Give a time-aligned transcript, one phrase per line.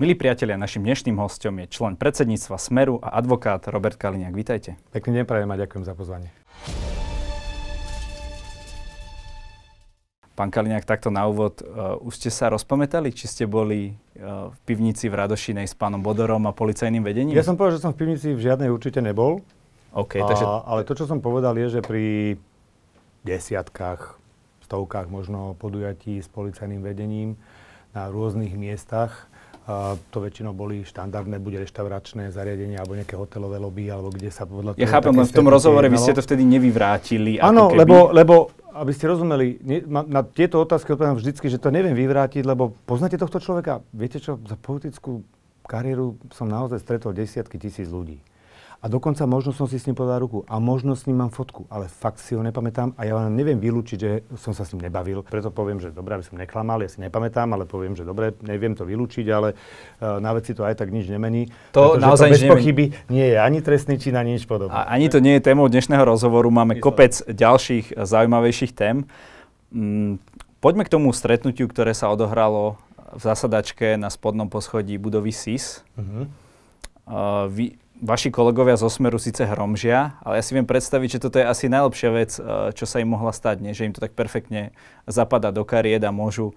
[0.00, 4.32] Milí priatelia, našim dnešným hostom je člen predsedníctva Smeru a advokát Robert Kaliňák.
[4.32, 4.80] Vítajte.
[4.96, 6.32] Pekný deň prajem a ďakujem za pozvanie.
[10.32, 14.58] Pán Kaliňák, takto na úvod, uh, už ste sa rozpamätali, či ste boli uh, v
[14.64, 17.36] pivnici v Radošinej s pánom Bodorom a policajným vedením?
[17.36, 19.44] Ja som povedal, že som v pivnici v žiadnej určite nebol.
[19.92, 20.44] OK, a, takže...
[20.48, 22.40] Ale to, čo som povedal, je, že pri
[23.28, 24.16] desiatkách,
[24.64, 27.36] stovkách možno podujatí s policajným vedením
[27.92, 29.28] na rôznych miestach
[30.10, 34.78] to väčšinou boli štandardné, buď reštauračné zariadenia, alebo nejaké hotelové lobby, alebo kde sa podľa
[34.78, 37.42] Ja chápem, len v tom rozhovore vy ste to vtedy nevyvrátili.
[37.42, 41.74] Áno, lebo, lebo, aby ste rozumeli, ne, na, na tieto otázky odpovedám vždycky, že to
[41.74, 43.82] neviem vyvrátiť, lebo poznáte tohto človeka?
[43.90, 45.26] Viete čo, za politickú
[45.70, 48.18] kariéru som naozaj stretol desiatky tisíc ľudí.
[48.80, 51.68] A dokonca možno som si s ním podal ruku a možno s ním mám fotku,
[51.68, 54.88] ale fakt si ho nepamätám a ja vám neviem vylúčiť, že som sa s ním
[54.88, 55.20] nebavil.
[55.20, 58.72] Preto poviem, že dobre, aby som neklamal, ja si nepamätám, ale poviem, že dobre, neviem
[58.72, 61.52] to vylúčiť, ale uh, na veci to aj tak nič nemení.
[61.76, 64.72] To naozaj to bez pochyby nie je ani trestný čin, ani nič podobné.
[64.72, 69.04] A ani to nie je témou dnešného rozhovoru, máme kopec ďalších zaujímavejších tém.
[69.76, 70.16] Mm,
[70.64, 72.80] poďme k tomu stretnutiu, ktoré sa odohralo
[73.12, 75.84] v zasadačke na spodnom poschodí budovy SIS.
[76.00, 76.24] Uh-huh.
[77.10, 81.36] Uh, vy, vaši kolegovia zo Smeru síce hromžia, ale ja si viem predstaviť, že toto
[81.36, 83.76] je asi najlepšia vec, eh, čo sa im mohla stať, nie?
[83.76, 84.72] že im to tak perfektne
[85.04, 86.56] zapadá do kariet a môžu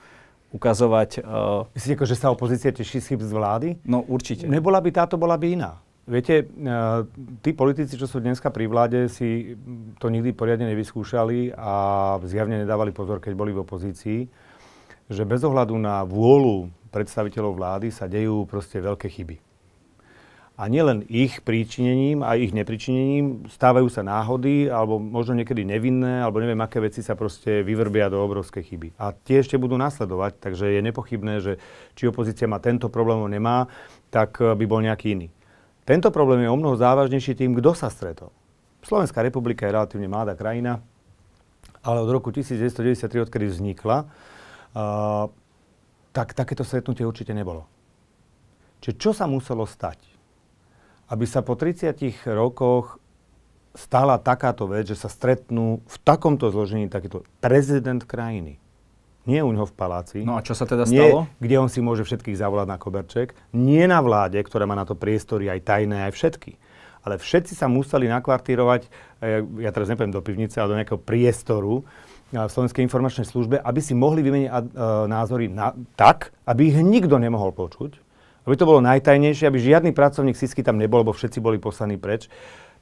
[0.54, 1.26] ukazovať...
[1.26, 1.66] Uh...
[1.74, 3.68] Myslíte, že sa opozícia teší z z vlády?
[3.84, 4.46] No určite.
[4.46, 5.82] Nebola by táto, bola by iná.
[6.06, 7.08] Viete, uh,
[7.42, 9.58] tí politici, čo sú dneska pri vláde, si
[9.98, 11.74] to nikdy poriadne nevyskúšali a
[12.28, 14.20] zjavne nedávali pozor, keď boli v opozícii,
[15.10, 19.53] že bez ohľadu na vôľu predstaviteľov vlády sa dejú proste veľké chyby.
[20.54, 26.38] A nielen ich príčinením a ich nepričinením stávajú sa náhody, alebo možno niekedy nevinné, alebo
[26.38, 28.88] neviem, aké veci sa proste vyvrbia do obrovskej chyby.
[29.02, 31.58] A tie ešte budú nasledovať, takže je nepochybné, že
[31.98, 33.66] či opozícia má tento problém, nemá,
[34.14, 35.34] tak eh, by bol nejaký iný.
[35.90, 38.30] Tento problém je o mnoho závažnejší tým, kto sa stretol.
[38.86, 40.86] Slovenská republika je relatívne mladá krajina,
[41.82, 45.28] ale od roku 1993, odkedy vznikla, uh,
[46.16, 47.68] tak takéto stretnutie určite nebolo.
[48.80, 50.13] Čiže čo sa muselo stať?
[51.14, 51.94] Aby sa po 30
[52.34, 52.98] rokoch
[53.78, 58.58] stala takáto vec, že sa stretnú v takomto zložení takýto prezident krajiny.
[59.24, 60.26] Nie u neho v paláci.
[60.26, 61.30] No a čo sa teda stalo?
[61.30, 63.38] Nie, kde on si môže všetkých zavolať na koberček.
[63.56, 66.60] Nie na vláde, ktorá má na to priestory aj tajné, aj všetky.
[67.08, 68.90] Ale všetci sa museli nakvartírovať, e,
[69.64, 71.84] ja teraz nepoviem do pivnice, ale do nejakého priestoru e,
[72.36, 74.60] v Slovenskej informačnej službe, aby si mohli vymeniť uh,
[75.08, 78.03] názory na, tak, aby ich nikto nemohol počuť
[78.44, 82.28] aby to bolo najtajnejšie, aby žiadny pracovník SISky tam nebol, lebo všetci boli poslaní preč,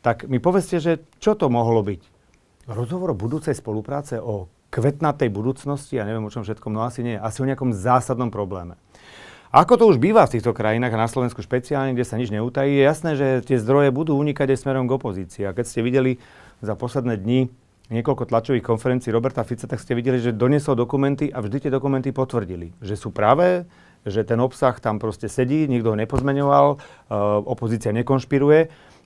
[0.01, 2.01] tak mi povedzte, že čo to mohlo byť?
[2.69, 7.15] Rozhovor o budúcej spolupráce, o kvetnatej budúcnosti, ja neviem o čom všetkom, no asi nie,
[7.19, 8.79] asi o nejakom zásadnom probléme.
[9.51, 12.71] Ako to už býva v týchto krajinách a na Slovensku špeciálne, kde sa nič neutají,
[12.71, 15.43] je jasné, že tie zdroje budú unikať aj smerom k opozícii.
[15.43, 16.23] A keď ste videli
[16.63, 17.51] za posledné dni
[17.91, 22.15] niekoľko tlačových konferencií Roberta Fica, tak ste videli, že doniesol dokumenty a vždy tie dokumenty
[22.15, 23.67] potvrdili, že sú práve,
[24.05, 26.79] že ten obsah tam proste sedí, nikto ho nepozmeňoval, uh,
[27.45, 28.59] opozícia nekonšpiruje.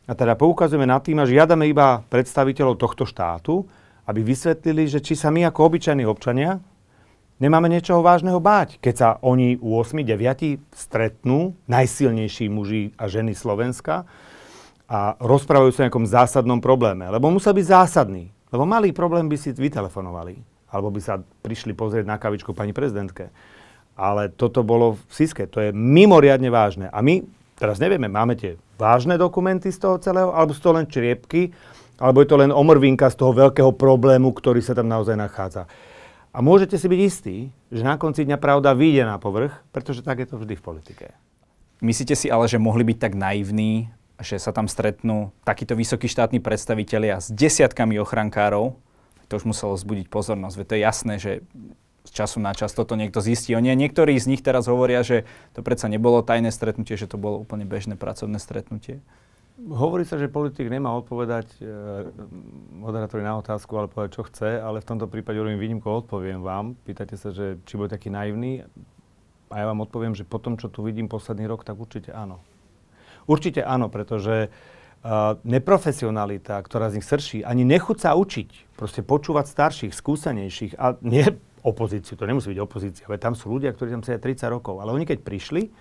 [0.05, 3.65] A teda poukazujeme na tým a žiadame iba predstaviteľov tohto štátu,
[4.05, 6.61] aby vysvetlili, že či sa my ako obyčajní občania
[7.41, 14.07] nemáme niečoho vážneho báť, keď sa oni 8, 9 stretnú, najsilnejší muži a ženy Slovenska,
[14.85, 17.09] a rozprávajú sa o nejakom zásadnom probléme.
[17.09, 18.29] Lebo musel byť zásadný.
[18.53, 20.37] Lebo malý problém by si vytelefonovali.
[20.69, 23.33] Alebo by sa prišli pozrieť na kavičku pani prezidentke.
[23.95, 25.47] Ale toto bolo v Siske.
[25.47, 26.91] To je mimoriadne vážne.
[26.91, 27.23] A my
[27.55, 31.55] teraz nevieme, máme tie vážne dokumenty z toho celého, alebo sú to len čriepky,
[31.95, 35.63] alebo je to len omrvinka z toho veľkého problému, ktorý sa tam naozaj nachádza.
[36.35, 37.37] A môžete si byť istí,
[37.71, 41.05] že na konci dňa pravda vyjde na povrch, pretože tak je to vždy v politike.
[41.79, 43.87] Myslíte si ale, že mohli byť tak naivní,
[44.19, 48.75] že sa tam stretnú takíto vysokí štátni predstavitelia s desiatkami ochrankárov?
[49.31, 50.55] To už muselo zbudiť pozornosť.
[50.59, 51.31] Veď to je jasné, že
[52.05, 53.57] z času na čas toto niekto zistí.
[53.57, 55.25] Oni, niektorí z nich teraz hovoria, že
[55.57, 59.01] to predsa nebolo tajné stretnutie, že to bolo úplne bežné pracovné stretnutie.
[59.55, 61.65] Hovorí sa, že politik nemá odpovedať e,
[62.75, 66.75] moderátori na otázku, ale povedať, čo chce, ale v tomto prípade urobím výnimku, odpoviem vám.
[66.83, 68.67] Pýtate sa, že či bude taký naivný
[69.47, 72.43] a ja vám odpoviem, že po tom, čo tu vidím posledný rok, tak určite áno.
[73.31, 79.45] Určite áno, pretože uh, neprofesionalita, ktorá z nich srší, ani nechuť sa učiť, proste počúvať
[79.47, 81.31] starších, skúsenejších a nie
[81.65, 84.93] opozíciu, to nemusí byť opozícia, veď tam sú ľudia, ktorí tam sedia 30 rokov, ale
[84.93, 85.73] oni keď prišli,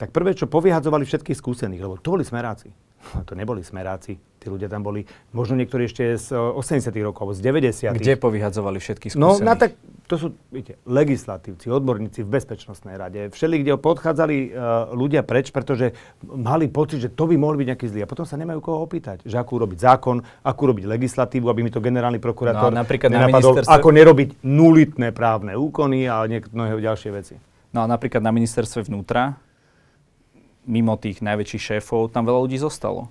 [0.00, 2.72] tak prvé, čo povyhadzovali všetkých skúsených, lebo to boli smeráci.
[3.28, 4.18] To neboli smeráci.
[4.38, 5.02] Tí ľudia tam boli,
[5.34, 9.42] možno niektorí ešte z 80 rokov, z 90 Kde povyhadzovali všetkých no, skúsených?
[9.42, 9.74] No, na tak
[10.06, 13.34] to sú viete, legislatívci, odborníci v Bezpečnostnej rade.
[13.34, 15.90] Všeli, kde podchádzali uh, ľudia preč, pretože
[16.22, 18.00] mali pocit, že to by mohli byť nejaký zlý.
[18.06, 21.74] A potom sa nemajú koho opýtať, že akú robiť zákon, akú robiť legislatívu, aby mi
[21.74, 23.74] to generálny prokurátor no, napríklad nenapadol, na ministerstve...
[23.74, 27.34] ako nerobiť nulitné právne úkony a mnohé ďalšie veci.
[27.74, 29.36] No a napríklad na ministerstve vnútra,
[30.68, 33.08] mimo tých najväčších šéfov, tam veľa ľudí zostalo.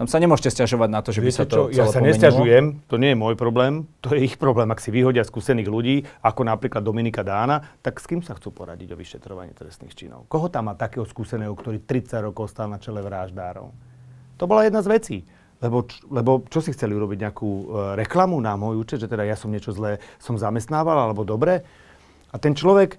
[0.00, 1.76] Tam sa nemôžete stiažovať na to, že by sa to čo?
[1.76, 4.72] Ja sa nestiažujem, to nie je môj problém, to je ich problém.
[4.72, 8.94] Ak si vyhodia skúsených ľudí, ako napríklad Dominika Dána, tak s kým sa chcú poradiť
[8.94, 10.24] o vyšetrovaní trestných činov?
[10.32, 13.68] Koho tam má takého skúseného, ktorý 30 rokov stal na čele vraždárov?
[14.40, 15.18] To bola jedna z vecí.
[15.60, 17.64] Lebo, lebo čo si chceli urobiť nejakú e,
[18.00, 21.60] reklamu na môj účet, že teda ja som niečo zlé som zamestnával alebo dobre.
[22.32, 22.98] A ten človek e,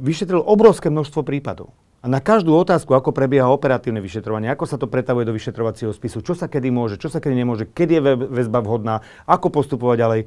[0.00, 1.76] vyšetril obrovské množstvo prípadov.
[2.04, 6.20] A na každú otázku, ako prebieha operatívne vyšetrovanie, ako sa to pretavuje do vyšetrovacieho spisu,
[6.20, 10.20] čo sa kedy môže, čo sa kedy nemôže, kedy je väzba vhodná, ako postupovať ďalej.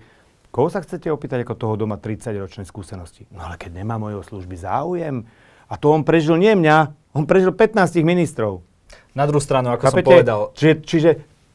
[0.49, 3.29] Koho sa chcete opýtať ako toho doma 30-ročnej skúsenosti?
[3.29, 5.29] No ale keď nemá mojho služby záujem,
[5.69, 8.65] a to on prežil nie mňa, on prežil 15 ministrov.
[9.13, 10.01] Na druhú stranu, ako Chápete?
[10.01, 10.39] som povedal.
[10.57, 11.09] Čiže, čiže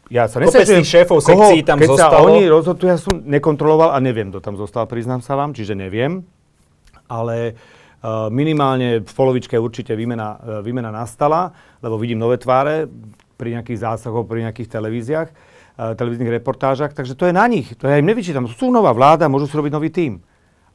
[0.06, 2.14] ja sa nesvedčujem, šéfov koho, sekcií tam keď zostalo.
[2.14, 5.74] sa oni rozhodujú, ja som nekontroloval a neviem, kto tam zostal, priznám sa vám, čiže
[5.74, 6.22] neviem.
[7.10, 7.81] Ale Eh,
[8.34, 12.90] minimálne v polovičke určite výmena, eh, výmena nastala, lebo vidím nové tváre
[13.38, 17.70] pri nejakých zásahoch, pri nejakých televíziách, eh, televíznych reportážach, takže to je na nich.
[17.78, 18.50] To ja im nevyčítam.
[18.50, 20.19] Sú nová vláda, môžu si robiť nový tím.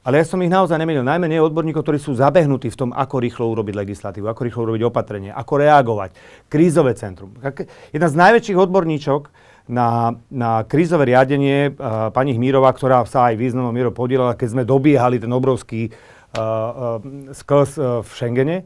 [0.08, 1.04] Ale ja som ich naozaj nemenil.
[1.04, 4.88] Najmä nie odborníkov, ktorí sú zabehnutí v tom, ako rýchlo urobiť legislatívu, ako rýchlo urobiť
[4.88, 6.16] opatrenie, ako reagovať.
[6.48, 7.36] Krízové centrum.
[7.92, 9.28] Jedna z najväčších odborníčok
[9.68, 14.64] na, na krízové riadenie, uh, pani Hmírová, ktorá sa aj významnou mierou podielala, keď sme
[14.64, 15.92] dobiehali ten obrovský
[17.32, 17.72] skls
[18.04, 18.58] v Schengene,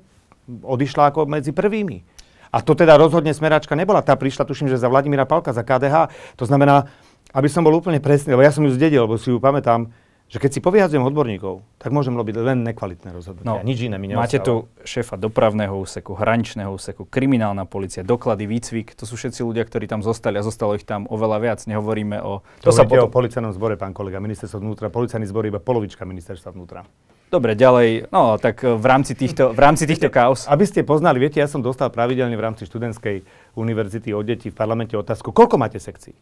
[0.48, 2.04] odišla ako medzi prvými.
[2.52, 4.04] A to teda rozhodne smeračka nebola.
[4.04, 6.12] Tá prišla, tuším, že za Vladimíra Palka, za KDH.
[6.36, 6.92] To znamená,
[7.32, 9.88] aby som bol úplne presný, lebo ja som ju zdedil, lebo si ju pamätám,
[10.32, 13.52] že keď si povyhadzujem odborníkov, tak môžem robiť len nekvalitné rozhodnutia.
[13.52, 18.96] No, nič iné mi Máte tu šéfa dopravného úseku, hraničného úseku, kriminálna policia, doklady, výcvik.
[18.96, 21.60] To sú všetci ľudia, ktorí tam zostali a zostalo ich tam oveľa viac.
[21.68, 22.40] Nehovoríme o...
[22.64, 23.12] To, to sa potom...
[23.12, 24.88] o policajnom zbore, pán kolega, ministerstvo vnútra.
[24.88, 26.88] Policajný zbor iba polovička ministerstva vnútra.
[27.28, 30.48] Dobre, ďalej, no tak eh, v rámci týchto, v rámci týchto kaos.
[30.48, 33.24] Aby ste poznali, viete, ja som dostal pravidelne v rámci študentskej
[33.60, 36.16] univerzity od detí v parlamente otázku, koľko máte sekcií?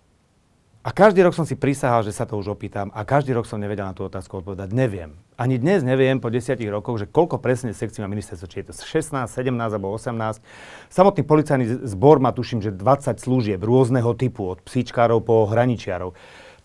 [0.80, 3.60] A každý rok som si prisahal, že sa to už opýtam a každý rok som
[3.60, 4.72] nevedel na tú otázku odpovedať.
[4.72, 5.12] Neviem.
[5.36, 8.74] Ani dnes neviem po desiatich rokoch, že koľko presne sekcií má ministerstvo, či je to
[8.88, 10.40] 16, 17 alebo 18.
[10.88, 16.16] Samotný policajný zbor má tuším, že 20 služieb rôzneho typu, od psíčkárov po hraničiarov.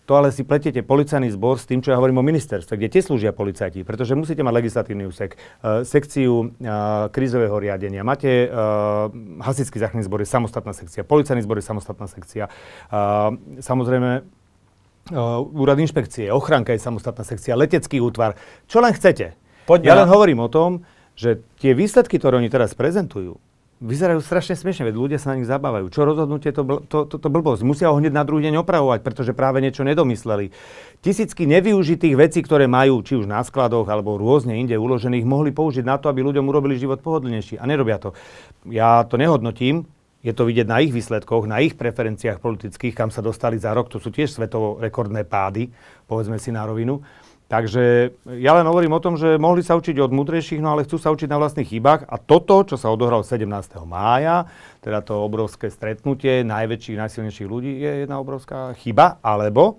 [0.05, 3.01] To ale si pletiete policajný zbor s tým, čo ja hovorím o ministerstve, kde tie
[3.01, 9.09] slúžia policajti, pretože musíte mať legislatívny úsek, uh, sekciu uh, krízového riadenia, máte uh,
[9.41, 15.81] hasický záchranný zbor, je samostatná sekcia, policajný zbor je samostatná sekcia, uh, samozrejme uh, úrad
[15.81, 18.37] inšpekcie, ochranka je samostatná sekcia, letecký útvar,
[18.69, 19.33] čo len chcete.
[19.65, 20.85] Poďme ja len hovorím o tom,
[21.17, 23.41] že tie výsledky, ktoré oni teraz prezentujú,
[23.83, 25.91] vyzerajú strašne smiešne, veď ľudia sa na nich zabávajú.
[25.91, 27.67] Čo rozhodnutie, to, bl- to, to, to blbosť.
[27.67, 30.55] Musia ho hneď na druhý deň opravovať, pretože práve niečo nedomysleli.
[31.03, 35.83] Tisícky nevyužitých vecí, ktoré majú, či už na skladoch alebo rôzne inde uložených, mohli použiť
[35.83, 37.59] na to, aby ľuďom urobili život pohodlnejší.
[37.59, 38.15] A nerobia to.
[38.63, 39.85] Ja to nehodnotím,
[40.25, 43.93] je to vidieť na ich výsledkoch, na ich preferenciách politických, kam sa dostali za rok.
[43.93, 45.69] To sú tiež svetovo rekordné pády,
[46.09, 47.05] povedzme si na rovinu.
[47.45, 48.09] Takže
[48.41, 51.13] ja len hovorím o tom, že mohli sa učiť od múdrejších, no ale chcú sa
[51.13, 52.09] učiť na vlastných chybách.
[52.09, 53.45] A toto, čo sa odohralo 17.
[53.85, 54.49] mája,
[54.81, 59.77] teda to obrovské stretnutie najväčších, najsilnejších ľudí, je jedna obrovská chyba, alebo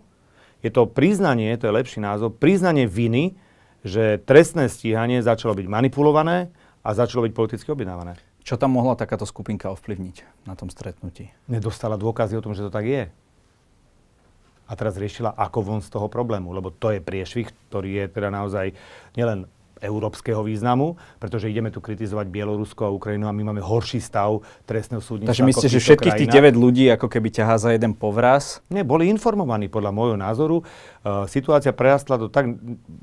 [0.63, 3.35] je to priznanie, to je lepší názov, priznanie viny,
[3.83, 6.55] že trestné stíhanie začalo byť manipulované
[6.87, 8.15] a začalo byť politicky objednávané.
[8.47, 11.35] Čo tam mohla takáto skupinka ovplyvniť na tom stretnutí?
[11.51, 13.11] Nedostala dôkazy o tom, že to tak je
[14.67, 18.29] a teraz riešila, ako von z toho problému, lebo to je priešvih, ktorý je teda
[18.35, 18.75] naozaj
[19.15, 19.47] nielen
[19.77, 25.05] európskeho významu, pretože ideme tu kritizovať Bielorusko a Ukrajinu a my máme horší stav trestného
[25.05, 25.37] súdnictva.
[25.37, 28.65] Takže myslíte, že všetkých tých 9 ľudí ako keby ťahá za jeden povraz?
[28.73, 30.65] Nie, boli informovaní podľa môjho názoru.
[31.05, 32.57] Uh, situácia prerastla do tak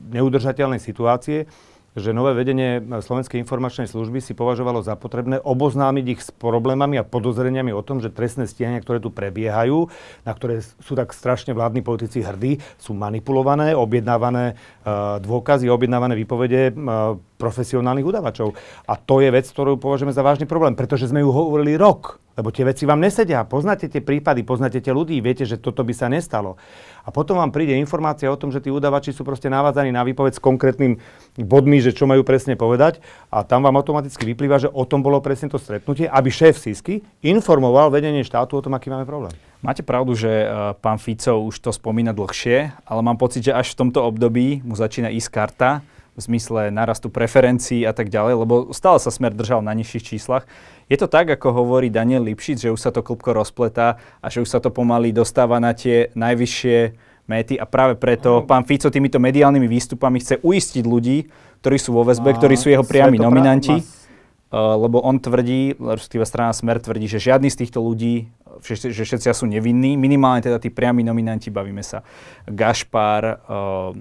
[0.09, 1.45] neudržateľnej situácie,
[1.93, 7.05] že nové vedenie Slovenskej informačnej služby si považovalo za potrebné oboznámiť ich s problémami a
[7.05, 9.91] podozreniami o tom, že trestné stíhania, ktoré tu prebiehajú,
[10.25, 16.73] na ktoré sú tak strašne vládni politici hrdí, sú manipulované, objednávané uh, dôkazy, objednávané výpovede
[16.73, 18.57] uh, profesionálnych udavačov.
[18.89, 22.22] A to je vec, ktorú považujeme za vážny problém, pretože sme ju hovorili rok.
[22.33, 23.45] Lebo tie veci vám nesedia.
[23.45, 26.57] Poznáte tie prípady, poznáte tie ľudí, viete, že toto by sa nestalo.
[27.05, 30.39] A potom vám príde informácia o tom, že tí udavači sú proste navádzaní na výpoveď
[30.39, 30.97] s konkrétnym
[31.37, 33.05] bodmi, že čo majú presne povedať.
[33.29, 37.05] A tam vám automaticky vyplýva, že o tom bolo presne to stretnutie, aby šéf SISky
[37.21, 39.35] informoval vedenie štátu o tom, aký máme problém.
[39.63, 43.77] Máte pravdu, že uh, pán Fico už to spomína dlhšie, ale mám pocit, že až
[43.77, 45.69] v tomto období mu začína ísť karta
[46.13, 50.45] v zmysle narastu preferencií a tak ďalej, lebo stále sa smer držal na nižších číslach.
[50.85, 54.45] Je to tak, ako hovorí Daniel Lipšic, že už sa to klubko rozpletá a že
[54.45, 56.77] už sa to pomaly dostáva na tie najvyššie
[57.25, 57.57] méty.
[57.57, 61.25] A práve preto pán Fico týmito mediálnymi výstupami chce uistiť ľudí,
[61.65, 66.51] ktorí sú vo väzbe, ktorí sú jeho priami nominanti, uh, lebo on tvrdí, respektíve strana
[66.51, 68.29] Smer tvrdí, že žiadny z týchto ľudí
[68.61, 72.05] že, že všetci sú nevinní, minimálne teda tí priami nominanti, bavíme sa.
[72.45, 73.91] Gašpar, uh,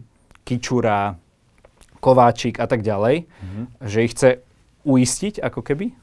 [0.44, 1.16] Kičura,
[2.02, 3.64] Kováčik a tak ďalej, mm-hmm.
[3.86, 4.30] že ich chce
[4.82, 5.94] uistiť ako keby?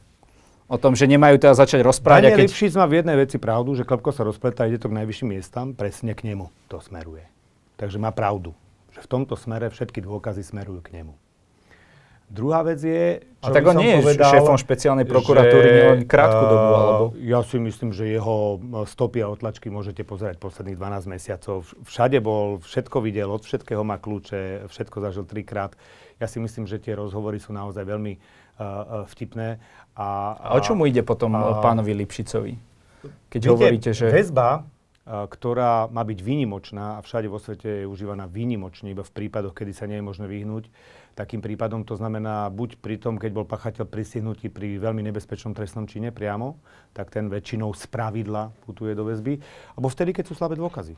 [0.71, 2.31] O tom, že nemajú teda začať rozprávať.
[2.31, 2.47] Daniel keď...
[2.47, 5.73] Lipšic má v jednej veci pravdu, že klopko sa rozpletá, ide to k najvyšším miestam,
[5.75, 7.25] presne k nemu to smeruje.
[7.75, 8.55] Takže má pravdu,
[8.95, 11.17] že v tomto smere všetky dôkazy smerujú k nemu.
[12.29, 15.99] Druhá vec je, čo A tak on nie je povedal, šéfom špeciálnej prokuratúry že, len
[16.05, 17.05] krátku dobu, alebo?
[17.17, 21.65] Ja si myslím, že jeho stopy a otlačky môžete pozerať posledných 12 mesiacov.
[21.89, 25.73] Všade bol, všetko videl, od všetkého má kľúče, všetko zažil trikrát.
[26.21, 29.57] Ja si myslím, že tie rozhovory sú naozaj veľmi uh, vtipné.
[29.97, 32.53] A, a, a o čomu ide potom a, pánovi Lipšicovi?
[33.33, 34.05] Keď viete, hovoríte, že...
[34.13, 34.69] Väzba,
[35.09, 39.73] ktorá má byť výnimočná a všade vo svete je užívaná výnimočne, iba v prípadoch, kedy
[39.73, 40.69] sa nie je možné vyhnúť,
[41.19, 41.83] takým prípadom.
[41.83, 46.55] To znamená, buď pri tom, keď bol pachateľ pristihnutý pri veľmi nebezpečnom trestnom čine priamo,
[46.95, 49.43] tak ten väčšinou z pravidla putuje do väzby,
[49.75, 50.95] alebo vtedy, keď sú slabé dôkazy.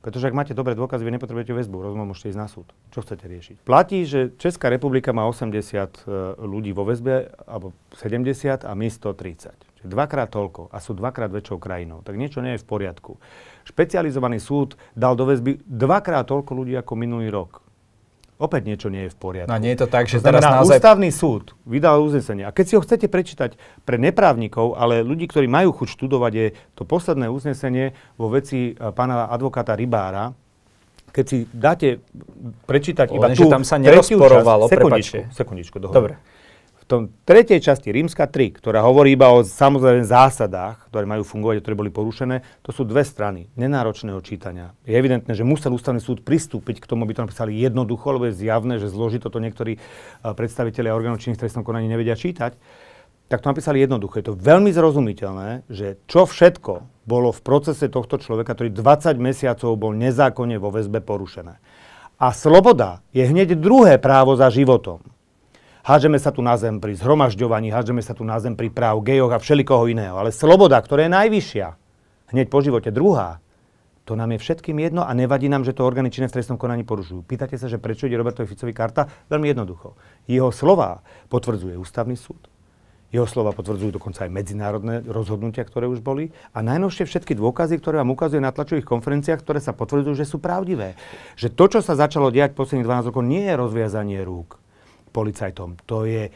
[0.00, 2.72] Pretože ak máte dobré dôkazy, vy nepotrebujete väzbu, rozumom môžete ísť na súd.
[2.88, 3.56] Čo chcete riešiť?
[3.68, 5.84] Platí, že Česká republika má 80 e,
[6.40, 9.52] ľudí vo väzbe, alebo 70 a my 130.
[9.52, 12.00] Čiže dvakrát toľko a sú dvakrát väčšou krajinou.
[12.00, 13.20] Tak niečo nie je v poriadku.
[13.68, 17.60] Špecializovaný súd dal do väzby dvakrát toľko ľudí ako minulý rok
[18.40, 19.52] opäť niečo nie je v poriadku.
[19.52, 20.80] No nie je to tak, že to teraz naozaj...
[20.80, 22.48] ústavný súd vydal uznesenie.
[22.48, 26.46] A keď si ho chcete prečítať pre neprávnikov, ale ľudí, ktorí majú chuť študovať, je
[26.72, 30.32] to posledné uznesenie vo veci e, pána advokáta Rybára,
[31.12, 32.00] keď si dáte
[32.64, 35.96] prečítať iba tú tam sa nerozporovalo, sekundičku, sekundičku, dohodu.
[36.00, 36.14] Dobre
[36.90, 41.62] tom tretej časti, rímska 3, ktorá hovorí iba o samozrejme zásadách, ktoré majú fungovať a
[41.62, 44.74] ktoré boli porušené, to sú dve strany nenáročného čítania.
[44.82, 48.42] Je evidentné, že musel ústavný súd pristúpiť k tomu, aby to napísali jednoducho, lebo je
[48.42, 49.78] zjavné, že zložito to niektorí
[50.26, 52.58] predstavitelia orgánov činných trestnom konaní nevedia čítať.
[53.30, 54.18] Tak to napísali jednoducho.
[54.18, 59.78] Je to veľmi zrozumiteľné, že čo všetko bolo v procese tohto človeka, ktorý 20 mesiacov
[59.78, 61.62] bol nezákonne vo väzbe porušené.
[62.18, 65.06] A sloboda je hneď druhé právo za životom.
[65.90, 69.34] Hádžeme sa tu na zem pri zhromažďovaní, hádžeme sa tu na zem pri práv gejoch
[69.34, 70.14] a všelikoho iného.
[70.14, 71.66] Ale sloboda, ktorá je najvyššia,
[72.30, 73.42] hneď po živote druhá,
[74.06, 76.86] to nám je všetkým jedno a nevadí nám, že to orgány činné v trestnom konaní
[76.86, 77.26] porušujú.
[77.26, 79.10] Pýtate sa, že prečo ide Robertovi Ficovi karta?
[79.26, 79.98] Veľmi jednoducho.
[80.30, 82.38] Jeho slova potvrdzuje ústavný súd.
[83.10, 86.30] Jeho slova potvrdzujú dokonca aj medzinárodné rozhodnutia, ktoré už boli.
[86.54, 90.38] A najnovšie všetky dôkazy, ktoré vám ukazuje na tlačových konferenciách, ktoré sa potvrdzujú, že sú
[90.38, 90.94] pravdivé.
[91.34, 94.69] Že to, čo sa začalo diať posledných 12 rokov, nie je rozviazanie rúk
[95.10, 95.76] policajtom.
[95.90, 96.30] To je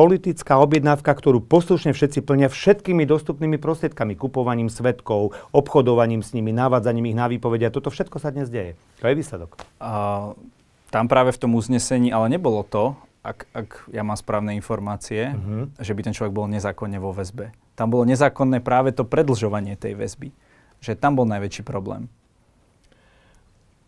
[0.00, 7.10] politická objednávka, ktorú poslušne všetci plnia všetkými dostupnými prostriedkami, kupovaním svetkov, obchodovaním s nimi, navádzaním
[7.12, 7.74] ich na výpovedia.
[7.74, 8.78] Toto všetko sa dnes deje.
[9.02, 9.60] To je výsledok.
[9.82, 10.32] A,
[10.88, 15.68] tam práve v tom uznesení, ale nebolo to, ak, ak ja mám správne informácie, uh-huh.
[15.76, 17.52] že by ten človek bol nezákonne vo väzbe.
[17.76, 20.32] Tam bolo nezákonné práve to predlžovanie tej väzby.
[20.80, 22.08] Že tam bol najväčší problém.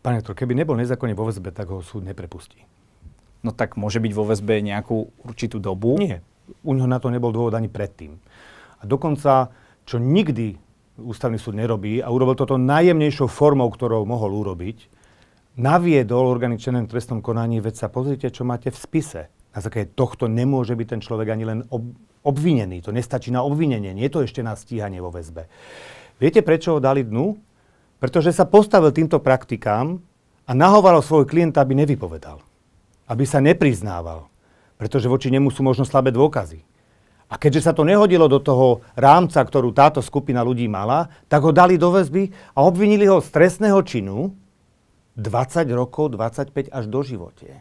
[0.05, 2.69] Pane doktor, keby nebol nezákonne vo väzbe, tak ho súd neprepustí
[3.43, 5.99] no tak môže byť vo väzbe nejakú určitú dobu?
[5.99, 6.23] Nie.
[6.63, 8.19] U neho na to nebol dôvod ani predtým.
[8.79, 9.51] A dokonca,
[9.87, 10.59] čo nikdy
[10.99, 14.91] ústavný súd nerobí a urobil toto najjemnejšou formou, ktorou mohol urobiť,
[15.59, 19.23] naviedol orgány činné trestnom konaní, veď sa pozrite, čo máte v spise.
[19.53, 21.93] Na základe tohto nemôže byť ten človek ani len ob-
[22.25, 22.81] obvinený.
[22.87, 25.51] To nestačí na obvinenie, nie je to ešte na stíhanie vo väzbe.
[26.17, 27.37] Viete, prečo ho dali dnu?
[27.99, 30.01] Pretože sa postavil týmto praktikám
[30.47, 32.52] a nahovaral svoj klienta, aby nevypovedal
[33.13, 34.33] aby sa nepriznával,
[34.81, 36.65] pretože voči nemu sú možno slabé dôkazy.
[37.29, 41.53] A keďže sa to nehodilo do toho rámca, ktorú táto skupina ľudí mala, tak ho
[41.53, 44.33] dali do väzby a obvinili ho z trestného činu
[45.17, 47.61] 20 rokov, 25 až do živote.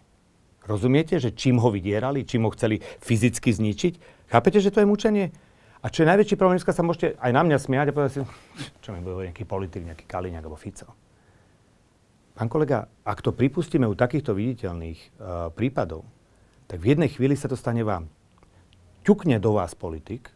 [0.63, 3.93] Rozumiete, že čím ho vydierali, čím ho chceli fyzicky zničiť?
[4.31, 5.35] Chápete, že to je mučenie?
[5.81, 8.19] A čo je najväčší problém, dneska sa môžete aj na mňa smiať a povedať si,
[8.83, 11.10] čo mi bude nejaký politik, nejaký Kaliňák alebo Fico.
[12.31, 16.07] Pán kolega, ak to pripustíme u takýchto viditeľných uh, prípadov,
[16.71, 18.07] tak v jednej chvíli sa to stane vám.
[19.03, 20.31] Ťukne do vás politik,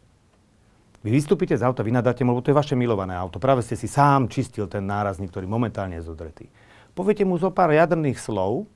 [1.06, 3.38] vy vystúpite z auta, vy nadáte mu, lebo to je vaše milované auto.
[3.38, 6.50] Práve ste si sám čistil ten nárazník, ktorý momentálne je zodretý.
[6.98, 8.66] Poviete mu zo pár jadrných slov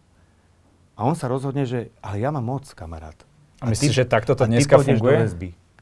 [0.95, 3.19] a on sa rozhodne, že ale ja mám moc, kamarát.
[3.59, 5.27] A, a myslíš, že takto to dneska funguje?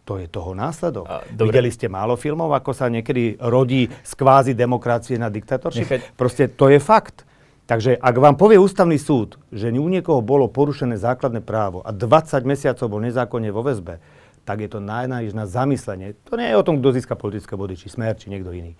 [0.08, 1.04] To je toho následok.
[1.04, 5.84] A, Videli ste málo filmov, ako sa niekedy rodí z kvázi demokracie na diktatoršie?
[5.84, 6.00] Nechať...
[6.16, 7.27] Proste to je fakt.
[7.68, 12.48] Takže ak vám povie ústavný súd, že u niekoho bolo porušené základné právo a 20
[12.48, 14.00] mesiacov bol nezákonne vo väzbe,
[14.48, 16.16] tak je to najnájsť na zamyslenie.
[16.32, 18.72] To nie je o tom, kto získa politické body, či smer, či niekto iný.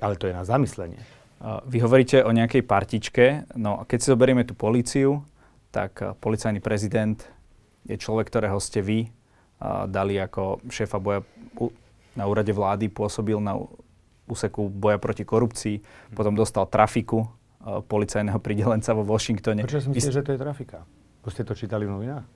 [0.00, 0.96] Ale to je na zamyslenie.
[1.68, 5.28] Vy hovoríte o nejakej partičke, no keď si zoberieme tú políciu,
[5.68, 7.20] tak policajný prezident
[7.84, 9.12] je človek, ktorého ste vy
[9.92, 11.20] dali ako šéfa boja
[12.16, 13.60] na úrade vlády, pôsobil na
[14.24, 15.84] úseku boja proti korupcii,
[16.16, 17.28] potom dostal trafiku
[17.62, 19.62] policajného pridelenca vo Washingtone.
[19.62, 20.82] Prečo si myslíte, že to je trafika?
[21.22, 22.26] Bo ste to čítali v novinách?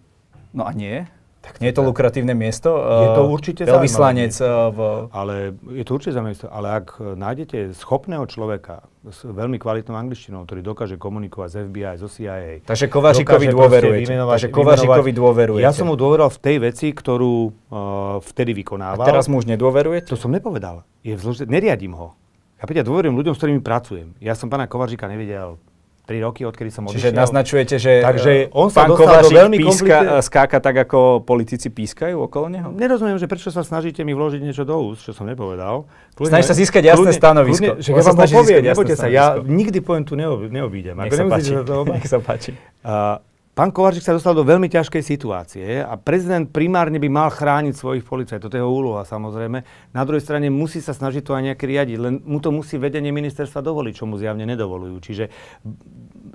[0.55, 1.03] No a nie?
[1.47, 2.75] Tak nie je to lukratívne miesto?
[2.75, 4.35] Je to určite Veľvyslanec
[4.75, 4.79] v...
[5.15, 6.51] Ale je to určite zaujímavé miesto.
[6.51, 12.11] Ale ak nájdete schopného človeka s veľmi kvalitnou angličtinou, ktorý dokáže komunikovať s FBI, zo
[12.11, 12.67] CIA.
[12.67, 14.11] Takže Kovažikovi dôverujete.
[14.11, 15.63] Takže Kovažikovi dôverujete.
[15.63, 19.07] Ja som mu dôveroval v tej veci, ktorú uh, vtedy vykonával.
[19.07, 20.11] A teraz mu už nedôverujete?
[20.11, 20.83] To som nepovedal.
[21.07, 21.47] Je vzložité.
[21.47, 22.19] Neriadím ho.
[22.57, 24.17] Ja dôverujem ľuďom, s ktorými pracujem.
[24.17, 25.61] Ja som pána Kovažika nevidel
[26.07, 27.11] 3 roky, odkedy som odišiel.
[27.11, 31.27] Čiže naznačujete, že Takže e, on sa pán Kovačík do veľmi píska, skáka tak, ako
[31.27, 32.71] politici pískajú okolo neho?
[32.71, 35.91] Nerozumiem, že prečo sa snažíte mi vložiť niečo do úst, čo som nepovedal.
[36.15, 37.73] Snaží sa získať jasné kľudne, stanovisko.
[37.77, 40.95] Kľudne, že ja vám poviem, nebojte sa, ja nikdy pointu neobídem.
[40.95, 41.53] Nech sa páči.
[41.91, 42.51] Nech sa páči.
[42.87, 43.19] Uh,
[43.57, 48.05] Pán Kovačík sa dostal do veľmi ťažkej situácie a prezident primárne by mal chrániť svojich
[48.05, 48.53] policajtov.
[48.53, 49.65] To je jeho úloha samozrejme.
[49.97, 53.17] Na druhej strane musí sa snažiť to aj nejaké riadiť, len mu to musí vedenie
[53.17, 55.01] ministerstva dovoliť, čo mu zjavne nedovolujú.
[55.01, 55.33] Čiže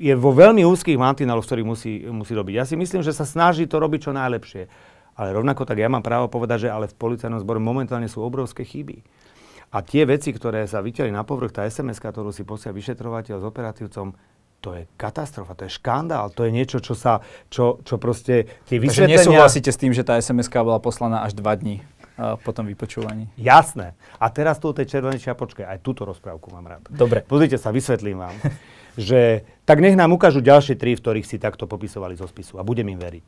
[0.02, 2.54] je vo veľmi úzkých mantineloch, ktorých musí, musí robiť.
[2.58, 4.66] Ja si myslím, že sa snaží to robiť čo najlepšie.
[5.14, 8.66] Ale rovnako tak ja mám právo povedať, že ale v policajnom zbore momentálne sú obrovské
[8.66, 9.06] chyby.
[9.78, 13.46] A tie veci, ktoré sa vyťali na povrch, tá SMS, ktorú si posiela vyšetrovateľ s
[13.46, 14.18] operatívcom,
[14.62, 18.78] to je katastrofa, to je škandál, to je niečo, čo sa, čo, čo proste tie
[18.78, 19.18] vysvetlenia...
[19.18, 22.70] Takže nesúhlasíte s tým, že tá sms bola poslaná až dva dní uh, po tom
[22.70, 23.34] vypočúvaní?
[23.42, 23.98] Jasné.
[24.22, 26.86] A teraz tu tej červenej čiapočke, aj túto rozprávku mám rád.
[26.94, 27.26] Dobre.
[27.26, 28.38] Pozrite sa, vysvetlím vám.
[29.00, 32.66] že tak nech nám ukážu ďalšie tri, v ktorých si takto popisovali zo spisu a
[32.66, 33.26] budem im veriť.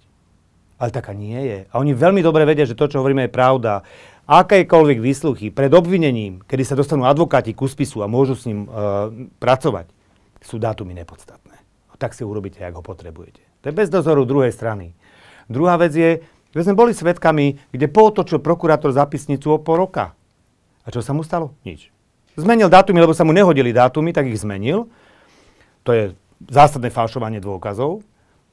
[0.82, 1.60] Ale taká nie je.
[1.72, 3.86] A oni veľmi dobre vedia, že to, čo hovoríme, je pravda.
[4.28, 9.08] Akékoľvek výsluchy pred obvinením, kedy sa dostanú advokáti ku spisu a môžu s ním uh,
[9.40, 9.88] pracovať,
[10.44, 11.56] sú dátumy nepodstatné.
[11.90, 13.42] A tak si urobíte, ako ho potrebujete.
[13.64, 14.92] To je bez dozoru druhej strany.
[15.48, 16.20] Druhá vec je,
[16.54, 20.14] že sme boli svetkami, kde pootočil prokurátor zapisnicu o pol roka.
[20.84, 21.56] A čo sa mu stalo?
[21.64, 21.90] Nič.
[22.36, 24.92] Zmenil dátumy, lebo sa mu nehodili dátumy, tak ich zmenil.
[25.88, 26.04] To je
[26.50, 28.04] zásadné falšovanie dôkazov.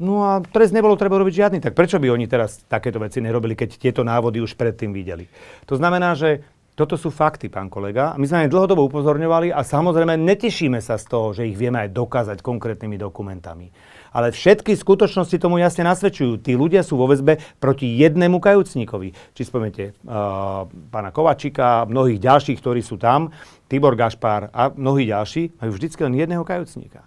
[0.00, 1.58] No a trest nebolo treba robiť žiadny.
[1.60, 5.28] Tak prečo by oni teraz takéto veci nerobili, keď tieto návody už predtým videli?
[5.68, 6.40] To znamená, že
[6.80, 8.16] toto sú fakty, pán kolega.
[8.16, 11.92] My sme aj dlhodobo upozorňovali a samozrejme netešíme sa z toho, že ich vieme aj
[11.92, 13.68] dokázať konkrétnymi dokumentami.
[14.16, 16.40] Ale všetky skutočnosti tomu jasne nasvedčujú.
[16.40, 19.36] Tí ľudia sú vo väzbe proti jednému kajúcníkovi.
[19.36, 23.28] Či spomeniete uh, pána Kovačika, mnohých ďalších, ktorí sú tam,
[23.68, 27.04] Tibor Gašpár a mnohí ďalší, majú vždycky len jedného kajúcníka.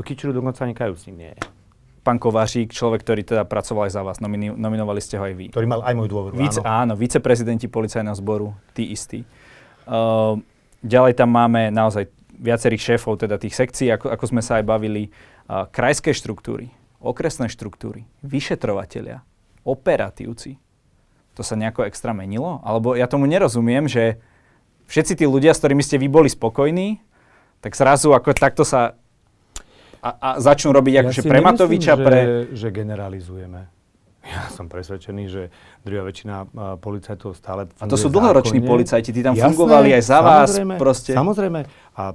[0.00, 1.57] Kičuru dokonca ani kajúcník nie je
[2.08, 5.46] pán Kovášik, človek, ktorý teda pracoval aj za vás, nomini- nominovali ste ho aj vy.
[5.52, 6.88] Ktorý mal aj môj dôvod, Vice, áno.
[6.88, 9.28] áno, viceprezidenti policajného zboru, tí istí.
[9.84, 10.40] Uh,
[10.80, 12.08] ďalej tam máme naozaj
[12.40, 15.12] viacerých šéfov, teda tých sekcií, ako, ako sme sa aj bavili,
[15.52, 16.72] uh, krajské štruktúry,
[17.04, 19.20] okresné štruktúry, vyšetrovatelia,
[19.68, 20.56] operatívci.
[21.36, 22.64] To sa nejako extra menilo?
[22.64, 24.16] Alebo ja tomu nerozumiem, že
[24.88, 27.04] všetci tí ľudia, s ktorými ste vy boli spokojní,
[27.60, 28.96] tak zrazu ako takto sa
[30.02, 32.20] a, a začnú robiť ja akože pre Matoviča, že, pre...
[32.54, 33.60] že generalizujeme.
[34.28, 35.48] Ja som presvedčený, že
[35.88, 40.02] druhá väčšina uh, policajtov stále A to sú dlhoroční policajti, tí tam Jasné, fungovali aj
[40.04, 41.16] za vás proste.
[41.16, 41.64] Samozrejme.
[41.96, 42.12] A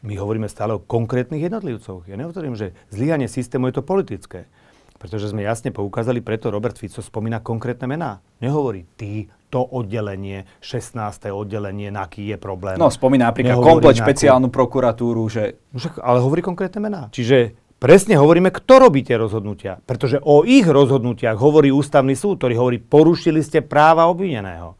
[0.00, 2.08] my hovoríme stále o konkrétnych jednotlivcoch.
[2.08, 4.48] Ja nehovorím, že zlyhanie systému je to politické.
[4.96, 8.24] Pretože sme jasne poukázali, preto Robert Fico spomína konkrétne mená.
[8.40, 11.34] Nehovorí ty, to oddelenie, 16.
[11.34, 12.78] oddelenie, na aký je problém.
[12.78, 15.58] No, spomína napríklad komplet špeciálnu prokuratúru, že...
[15.98, 17.02] Ale hovorí konkrétne mená.
[17.10, 19.82] Čiže presne hovoríme, kto robí tie rozhodnutia.
[19.82, 24.78] Pretože o ich rozhodnutiach hovorí ústavný súd, ktorý hovorí, porušili ste práva obvineného.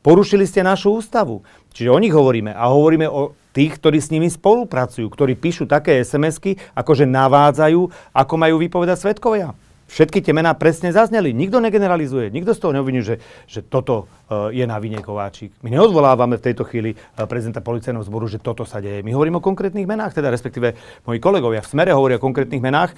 [0.00, 1.44] Porušili ste našu ústavu.
[1.76, 2.56] Čiže o nich hovoríme.
[2.56, 7.80] A hovoríme o tých, ktorí s nimi spolupracujú, ktorí píšu také SMS-ky, akože navádzajú,
[8.16, 9.52] ako majú vypovedať svetkovia.
[9.88, 11.32] Všetky tie mená presne zazneli.
[11.32, 13.16] Nikto negeneralizuje, nikto z toho neobvinuje, že,
[13.48, 15.56] že toto uh, je na vine Kováčik.
[15.64, 19.00] My neodvolávame v tejto chvíli uh, prezidenta policajného zboru, že toto sa deje.
[19.00, 20.76] My hovoríme o konkrétnych menách, teda respektíve
[21.08, 22.92] moji kolegovia v Smere hovoria o konkrétnych menách.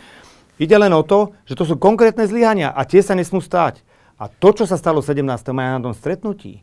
[0.59, 3.87] Ide len o to, že to sú konkrétne zlyhania a tie sa nesmú stať.
[4.21, 5.25] A to, čo sa stalo 17.
[5.55, 6.61] maja na tom stretnutí,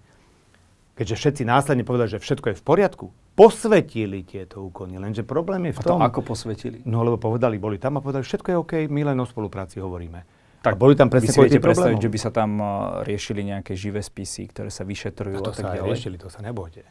[0.98, 3.06] keďže všetci následne povedali, že všetko je v poriadku,
[3.38, 4.98] posvetili tieto úkony.
[4.98, 6.02] Lenže problém je v tom...
[6.02, 6.82] A to ako posvetili?
[6.90, 10.26] No lebo povedali, boli tam a povedali, všetko je OK, my len o spolupráci hovoríme.
[10.66, 12.68] Tak a boli tam presne vy si viete predstaviť, že by sa tam uh,
[13.06, 15.88] riešili nejaké živé spisy, ktoré sa vyšetrujú a, to a tak sa ďalej?
[15.94, 16.82] riešili, to sa nebojte.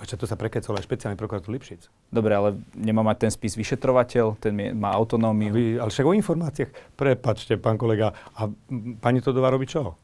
[0.00, 1.92] Ešte to sa prekecol aj špeciálny prokurátor Lipšic.
[2.08, 5.52] Dobre, ale nemá mať ten spis vyšetrovateľ, ten má autonómiu.
[5.52, 6.96] Vy, ale však o informáciách.
[6.96, 8.16] Prepačte, pán kolega.
[8.32, 8.48] A
[9.04, 10.00] pani Todová robí čo?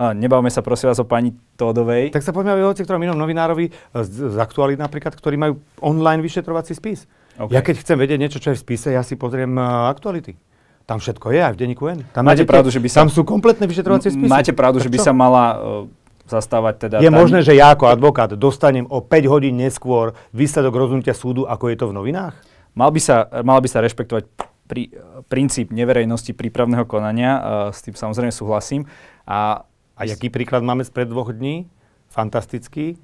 [0.00, 2.10] A, nebavme sa prosím vás o pani Todovej.
[2.10, 6.72] Tak sa poďme o ktorom inom novinárovi z, z aktualít napríklad, ktorí majú online vyšetrovací
[6.72, 7.04] spis.
[7.36, 7.52] Okay.
[7.56, 10.36] Ja keď chcem vedieť niečo, čo je v spise, ja si pozriem uh, aktuality.
[10.84, 12.04] Tam všetko je, aj v denníku N.
[12.12, 13.06] Tam máte pravdu, že by sa...
[13.06, 14.28] Tam sú kompletné vyšetrovacie spisy.
[14.28, 15.04] Máte pravdu, tak že by čo?
[15.08, 15.60] sa mala uh,
[16.26, 16.96] zastávať teda...
[17.00, 17.16] Je tam...
[17.16, 21.76] možné, že ja ako advokát dostanem o 5 hodín neskôr výsledok rozhodnutia súdu, ako je
[21.78, 22.34] to v novinách?
[22.76, 24.24] Mal by sa, mal by sa rešpektovať
[24.66, 24.92] pri,
[25.28, 28.84] princíp neverejnosti prípravného konania, uh, s tým samozrejme súhlasím.
[29.24, 29.64] A,
[30.02, 31.70] a jaký príklad máme spred dvoch dní?
[32.10, 32.98] Fantastický.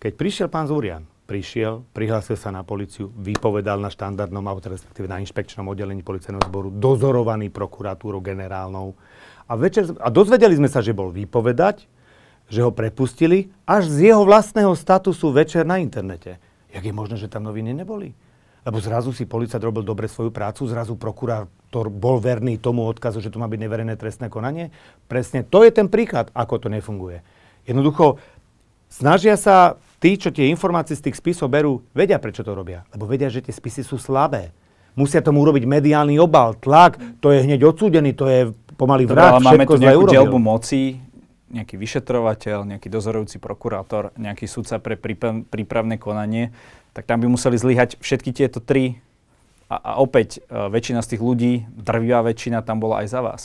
[0.00, 5.20] Keď prišiel pán Zúrian, prišiel, prihlásil sa na policiu, vypovedal na štandardnom, alebo respektíve na
[5.20, 8.96] inšpekčnom oddelení policajného zboru, dozorovaný prokuratúrou generálnou.
[9.44, 11.84] A, večer, a dozvedeli sme sa, že bol vypovedať,
[12.48, 16.40] že ho prepustili až z jeho vlastného statusu večer na internete.
[16.72, 18.16] Jak je možné, že tam noviny neboli?
[18.62, 23.34] Lebo zrazu si policajt robil dobre svoju prácu, zrazu prokurátor bol verný tomu odkazu, že
[23.34, 24.70] to má byť neverejné trestné konanie.
[25.10, 27.26] Presne to je ten príklad, ako to nefunguje.
[27.66, 28.22] Jednoducho,
[28.86, 32.86] snažia sa tí, čo tie informácie z tých spisov berú, vedia, prečo to robia.
[32.94, 34.54] Lebo vedia, že tie spisy sú slabé.
[34.94, 38.40] Musia tomu urobiť mediálny obal, tlak, to je hneď odsúdený, to je
[38.76, 41.00] pomaly vrát, Dobre, ale máme tu nejakú dielbu moci,
[41.52, 46.52] nejaký vyšetrovateľ, nejaký dozorujúci prokurátor, nejaký sudca pre príprav, prípravné konanie,
[46.92, 49.00] tak tam by museli zlyhať všetky tieto tri.
[49.72, 53.42] A, a opäť e, väčšina z tých ľudí, drvivá väčšina tam bola aj za vás.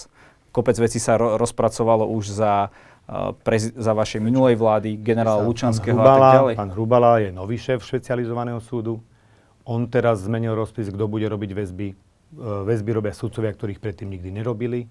[0.51, 5.93] Kopec vecí sa ro- rozpracovalo už za, uh, prezi- za vašej minulej vlády, generála Lučanského
[5.93, 6.55] Hrubala, a tak ďalej.
[6.57, 8.97] Pán Hrubala je nový šéf špecializovaného súdu.
[9.67, 11.87] On teraz zmenil rozpis, kto bude robiť väzby.
[11.93, 14.89] Uh, väzby robia sudcovia, ktorých predtým nikdy nerobili.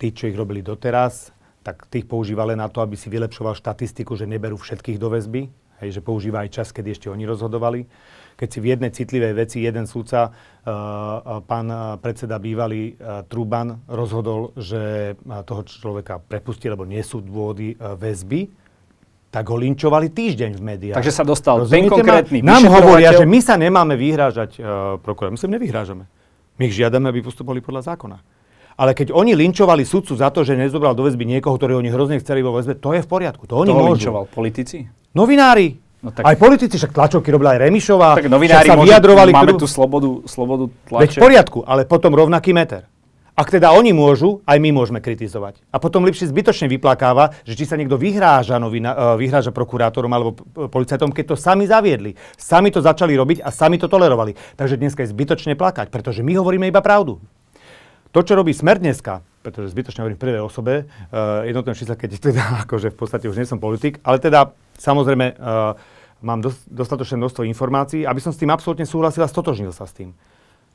[0.00, 4.16] Tí, čo ich robili doteraz, tak tých používa len na to, aby si vylepšoval štatistiku,
[4.16, 7.86] že neberú všetkých do väzby, hej, že používa aj čas, kedy ešte oni rozhodovali.
[8.36, 11.66] Keď si v jednej citlivej veci jeden súdca, uh, pán
[12.04, 12.92] predseda bývalý
[13.32, 15.16] Truban, rozhodol, že
[15.48, 18.52] toho človeka prepustí, lebo nie sú dôvody väzby,
[19.32, 20.96] tak ho linčovali týždeň v médiách.
[20.96, 22.56] Takže sa dostal Rozumiete ten konkrétny ma?
[22.56, 25.36] Nám hovoria, že my sa nemáme vyhrážať uh, prokurátorom.
[25.36, 26.04] My sa nevyhrážame.
[26.56, 28.16] My ich žiadame, aby postupovali podľa zákona.
[28.76, 32.20] Ale keď oni linčovali sudcu za to, že nezobral do väzby niekoho, ktorého oni hrozne
[32.20, 33.48] chceli vo väzbe, to je v poriadku.
[33.48, 33.92] To oni Kto môžu.
[33.96, 34.24] linčoval?
[34.28, 34.84] Politici?
[35.16, 35.80] Novinári.
[36.04, 36.28] No tak...
[36.28, 38.20] Aj politici, však tlačovky robila aj Remišová.
[38.20, 39.64] Tak novinári sa môžu, vyjadrovali, máme ktorú...
[39.64, 41.02] tu slobodu, slobodu tlače.
[41.02, 42.84] Veď v poriadku, ale potom rovnaký meter.
[43.36, 45.60] Ak teda oni môžu, aj my môžeme kritizovať.
[45.68, 50.40] A potom lepšie zbytočne vyplakáva, že či sa niekto vyhráža, novina, uh, vyhráža prokurátorom alebo
[50.72, 52.16] policajtom, keď to sami zaviedli.
[52.40, 54.32] Sami to začali robiť a sami to tolerovali.
[54.56, 57.20] Takže dneska je zbytočne plakať, pretože my hovoríme iba pravdu.
[58.16, 62.16] To, čo robí Smer dneska, pretože zbytočne hovorím v prvej osobe, uh, jednotné čísla, keď
[62.16, 65.76] teda akože v podstate už nie som politik, ale teda samozrejme uh,
[66.24, 69.92] mám dos- dostatočné množstvo informácií, aby som s tým absolútne súhlasil a stotožnil sa s
[69.92, 70.16] tým.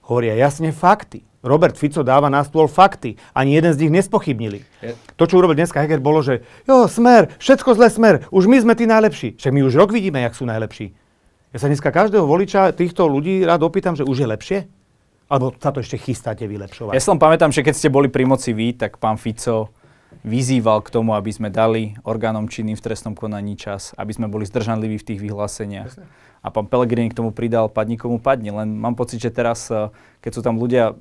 [0.05, 1.25] Hovoria jasne fakty.
[1.41, 3.17] Robert Fico dáva na stôl fakty.
[3.33, 4.61] Ani jeden z nich nespochybnili.
[4.77, 4.93] Je.
[5.17, 8.73] To, čo urobil dneska Heger, bolo, že jo, smer, všetko zle smer, už my sme
[8.77, 9.41] tí najlepší.
[9.41, 10.93] Však my už rok vidíme, jak sú najlepší.
[11.53, 14.59] Ja sa dneska každého voliča týchto ľudí rád opýtam, že už je lepšie?
[15.31, 16.91] Alebo sa to ešte chystáte vylepšovať?
[16.91, 19.71] Ja len pamätám, že keď ste boli pri moci vy, tak pán Fico
[20.27, 24.43] vyzýval k tomu, aby sme dali orgánom činným v trestnom konaní čas, aby sme boli
[24.43, 25.95] zdržanliví v tých vyhláseniach.
[26.41, 28.51] A pán Pelegrini k tomu pridal, padni komu padni.
[28.51, 29.87] Len mám pocit, že teraz, eh,
[30.19, 30.99] keď sú tam ľudia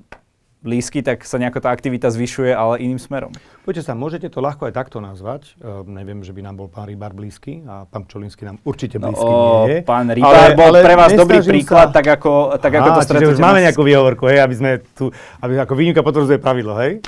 [0.60, 3.32] blízky, tak sa nejaká tá aktivita zvyšuje, ale iným smerom.
[3.64, 5.56] Poďte sa, môžete to ľahko aj takto nazvať.
[5.56, 9.08] Uh, neviem, že by nám bol pán Rybár blízky a pán Pčolinský nám určite no,
[9.08, 9.78] blízky no, nie je.
[9.88, 11.96] Pán Rybár ale, bol ale pre vás dobrý príklad, sa...
[11.96, 13.34] tak ako, tak Aha, ako to stretnutie.
[13.36, 15.08] už máme nejakú výhovorku, hej, aby sme tu,
[15.40, 17.00] aby ako výnimka potvrdzuje pravidlo, hej?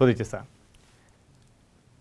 [0.00, 0.48] Pozrite sa.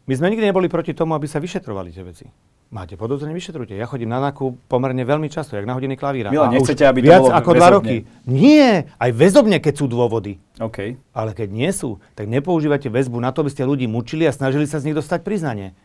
[0.03, 2.27] My sme nikdy neboli proti tomu, aby sa vyšetrovali tie veci.
[2.73, 3.77] Máte podozrenie, vyšetrujte.
[3.77, 6.33] Ja chodím na NAKU pomerne veľmi často, jak na hodiny klavíra.
[6.33, 7.95] Milo, nechcete, aby to viac bolo ako dva roky.
[8.25, 10.41] Nie, aj väzobne, keď sú dôvody.
[10.57, 10.97] OK.
[11.13, 14.65] Ale keď nie sú, tak nepoužívate väzbu na to, aby ste ľudí mučili a snažili
[14.65, 15.77] sa z nich dostať priznanie.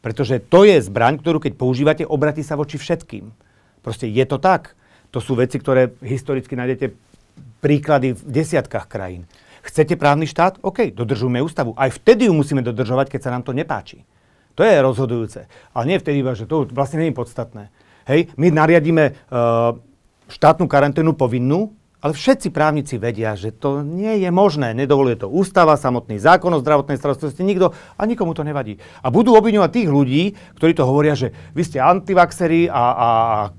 [0.00, 3.30] Pretože to je zbraň, ktorú keď používate, obratí sa voči všetkým.
[3.84, 4.74] Proste je to tak.
[5.12, 6.96] To sú veci, ktoré historicky nájdete
[7.60, 9.28] príklady v desiatkách krajín.
[9.60, 10.60] Chcete právny štát?
[10.64, 11.76] OK, dodržujme ústavu.
[11.76, 14.04] Aj vtedy ju musíme dodržovať, keď sa nám to nepáči.
[14.56, 15.48] To je rozhodujúce.
[15.72, 17.72] Ale nie vtedy že to vlastne je podstatné.
[18.08, 19.76] Hej, my nariadíme uh,
[20.28, 24.72] štátnu karanténu povinnú, ale všetci právnici vedia, že to nie je možné.
[24.72, 28.80] Nedovoluje to ústava, samotný zákon o zdravotnej starostlivosti, nikto a nikomu to nevadí.
[29.04, 30.22] A budú obviňovať tých ľudí,
[30.56, 33.08] ktorí to hovoria, že vy ste antivaxeri a, a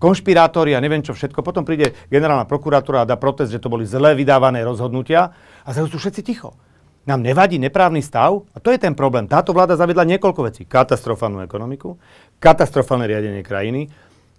[0.02, 1.46] konšpirátori a neviem čo všetko.
[1.46, 5.30] Potom príde generálna prokuratúra a dá protest, že to boli zle vydávané rozhodnutia
[5.62, 6.58] a zrazu sú všetci ticho.
[7.02, 9.26] Nám nevadí neprávny stav a to je ten problém.
[9.26, 10.70] Táto vláda zavedla niekoľko vecí.
[10.70, 11.98] Katastrofálnu ekonomiku,
[12.38, 13.90] katastrofálne riadenie krajiny,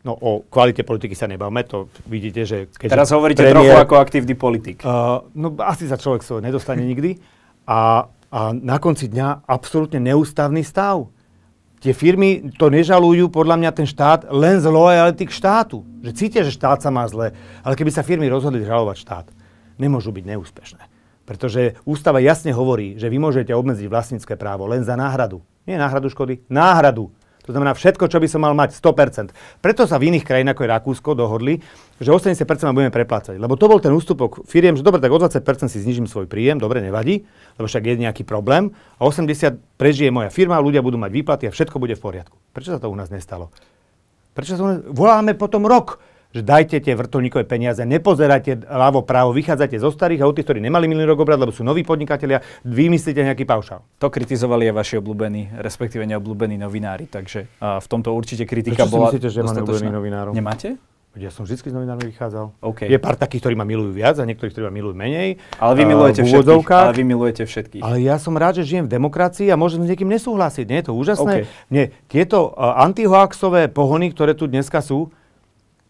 [0.03, 2.67] No o kvalite politiky sa nebavme, to vidíte, že...
[2.75, 4.83] Keď Teraz hovoríte premiér, trochu ako aktívny politik.
[4.83, 7.23] Uh, no asi sa človek sa nedostane nikdy.
[7.71, 11.07] A, a na konci dňa absolútne neústavný stav.
[11.79, 15.87] Tie firmy to nežalujú, podľa mňa ten štát, len z lojality k štátu.
[16.03, 17.31] Že cítia, že štát sa má zle.
[17.63, 19.27] Ale keby sa firmy rozhodli žalovať štát,
[19.79, 20.83] nemôžu byť neúspešné.
[21.23, 25.43] Pretože ústava jasne hovorí, že vy môžete obmedziť vlastnícke právo len za náhradu.
[25.63, 27.15] Nie náhradu škody, náhradu.
[27.43, 29.35] To znamená všetko, čo by som mal mať, 100%.
[29.59, 31.55] Preto sa v iných krajinách, ako je Rakúsko, dohodli,
[31.99, 32.39] že 80%
[32.71, 33.35] ma budeme preplácať.
[33.35, 36.63] Lebo to bol ten ústupok firiem, že dobre, tak o 20% si znižím svoj príjem,
[36.63, 37.27] dobre, nevadí,
[37.59, 38.71] lebo však je nejaký problém.
[38.99, 42.39] A 80% prežije moja firma, ľudia budú mať výplaty a všetko bude v poriadku.
[42.55, 43.51] Prečo sa to u nás nestalo?
[44.33, 44.79] Prečo sa.
[44.87, 45.99] Voláme potom rok
[46.33, 50.89] že dajte tie vrtulníkové peniaze, nepozerajte ľavo, právo, vychádzajte zo starých od tých, ktorí nemali
[50.89, 53.85] minulý rok obrad, lebo sú noví podnikatelia, vymyslíte nejaký paušal.
[54.01, 59.13] To kritizovali aj vaši obľúbení, respektíve neobľúbení novinári, takže v tomto určite kritika Prečo bola
[59.13, 59.61] si myslíte, že mám
[59.93, 60.33] novinárov?
[60.33, 60.81] Nemáte?
[61.13, 62.57] Ja som vždy s novinármi vychádzal.
[62.65, 62.89] Okay.
[62.89, 65.37] Je pár takých, ktorí ma milujú viac a niektorí, ktorí ma milujú menej.
[65.61, 66.73] Ale vy milujete uh, všetkých.
[66.73, 67.83] Ale vy milujete všetkých.
[67.85, 70.65] Ale ja som rád, že žijem v demokracii a môžem s niekým nesúhlasiť.
[70.65, 71.45] Nie je to úžasné?
[71.45, 71.69] Okay.
[71.69, 75.13] Nie, tieto uh, antihoaxové pohony, ktoré tu dneska sú,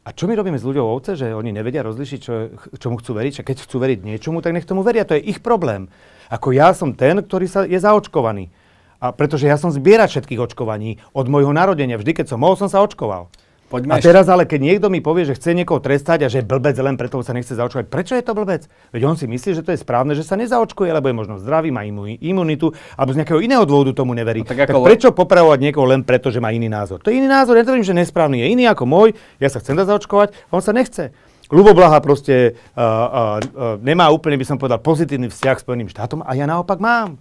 [0.02, 2.32] a čo my robíme s ľuďou ovce, že oni nevedia rozlišiť, čo,
[2.74, 3.38] čomu chcú veriť?
[3.38, 5.06] A keď chcú veriť niečomu, tak nech tomu veria.
[5.06, 5.86] To je ich problém.
[6.26, 8.50] Ako ja som ten, ktorý sa je zaočkovaný.
[8.98, 12.02] A pretože ja som zbierať všetkých očkovaní od môjho narodenia.
[12.02, 13.30] Vždy, keď som mohol, som sa očkoval.
[13.72, 16.46] Poďme a teraz ale, keď niekto mi povie, že chce niekoho trestať a že je
[16.46, 18.68] blbec len preto sa nechce zaočkovať, prečo je to blbec?
[18.92, 21.72] Veď on si myslí, že to je správne, že sa nezaočkuje, lebo je možno zdravý,
[21.72, 21.88] má
[22.20, 24.44] imunitu, alebo z nejakého iného dôvodu tomu neverí.
[24.44, 27.00] No, tak, tak prečo popravovať niekoho len preto, že má iný názor?
[27.00, 29.08] To je iný názor, ja netvrdím, že nesprávny je iný ako môj,
[29.40, 31.16] ja sa chcem zaočkovať, a on sa nechce.
[31.48, 36.20] Ľuboblaha proste uh, uh, uh, nemá úplne, by som povedal, pozitívny vzťah s Spojeným štátom
[36.20, 37.16] a ja naopak mám.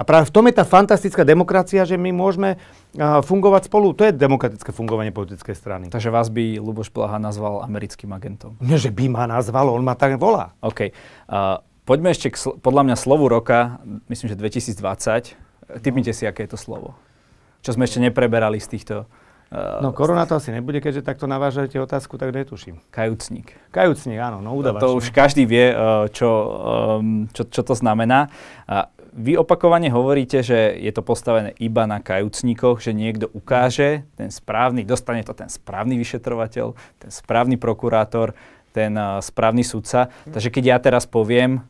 [0.00, 3.92] A práve v tom je tá fantastická demokracia, že my môžeme uh, fungovať spolu.
[3.92, 5.84] To je demokratické fungovanie politickej strany.
[5.92, 8.56] Takže vás by Luboš Blaha nazval americkým agentom?
[8.58, 10.56] Nie, že by ma nazval, on ma tak volá.
[10.64, 10.90] OK.
[11.28, 13.78] Uh, poďme ešte k, sl- podľa mňa slovu roka,
[14.08, 15.38] myslím, že 2020.
[15.84, 16.96] Typnite si, aké je to slovo.
[17.62, 18.96] Čo sme ešte nepreberali z týchto...
[19.52, 22.80] Uh, no korona to asi nebude, keďže takto navážate otázku, tak netuším.
[22.88, 23.52] Kajúcnik.
[23.68, 24.80] Kajúcnik, áno, no udavač.
[24.80, 26.28] To, to už každý vie, uh, čo,
[26.98, 28.32] um, čo, čo to znamená.
[29.12, 34.88] Vy opakovane hovoríte, že je to postavené iba na kajúcnikoch, že niekto ukáže, ten správny,
[34.88, 38.32] dostane to ten správny vyšetrovateľ, ten správny prokurátor,
[38.72, 40.08] ten uh, správny sudca.
[40.32, 41.60] Takže keď ja teraz poviem,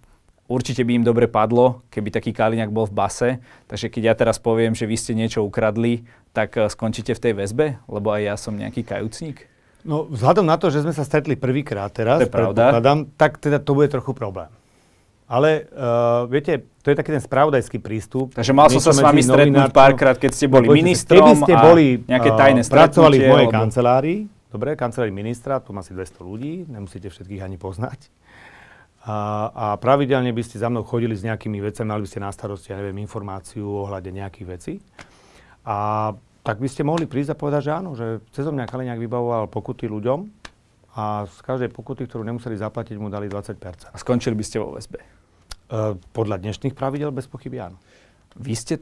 [0.47, 3.31] určite by im dobre padlo, keby taký Kaliňák bol v base.
[3.67, 7.33] Takže keď ja teraz poviem, že vy ste niečo ukradli, tak uh, skončíte v tej
[7.43, 9.51] väzbe, lebo aj ja som nejaký kajúcnik?
[9.83, 12.71] No, vzhľadom na to, že sme sa stretli prvýkrát teraz, to je pravda.
[13.19, 14.47] tak teda to bude trochu problém.
[15.33, 18.37] Ale uh, viete, to je taký ten spravodajský prístup.
[18.37, 21.87] Takže mal som sa s vami stretnúť párkrát, keď ste boli ministrom keby ste boli,
[22.05, 23.57] a nejaké eh, tajné uh, pracovali v mojej alebo...
[23.65, 24.19] kancelárii,
[24.53, 28.13] dobre, kancelárii ministra, tu má asi 200 ľudí, nemusíte všetkých ani poznať.
[29.09, 29.17] A,
[29.57, 32.69] a pravidelne by ste za mnou chodili s nejakými vecami, mali by ste na starosti,
[32.71, 34.75] ja neviem, informáciu ohľade nejakých vecí.
[35.65, 36.13] A
[36.45, 39.89] tak by ste mohli prísť a povedať, že áno, že cezom mňa Kaliňák vybavoval pokuty
[39.89, 40.29] ľuďom
[40.93, 43.57] a z každej pokuty, ktorú nemuseli zaplatiť, mu dali 20%.
[43.89, 45.22] A skončili by ste vo väzbe?
[45.73, 47.81] Eh, podľa dnešných pravidel bez pochyby áno.
[48.37, 48.75] Vy ste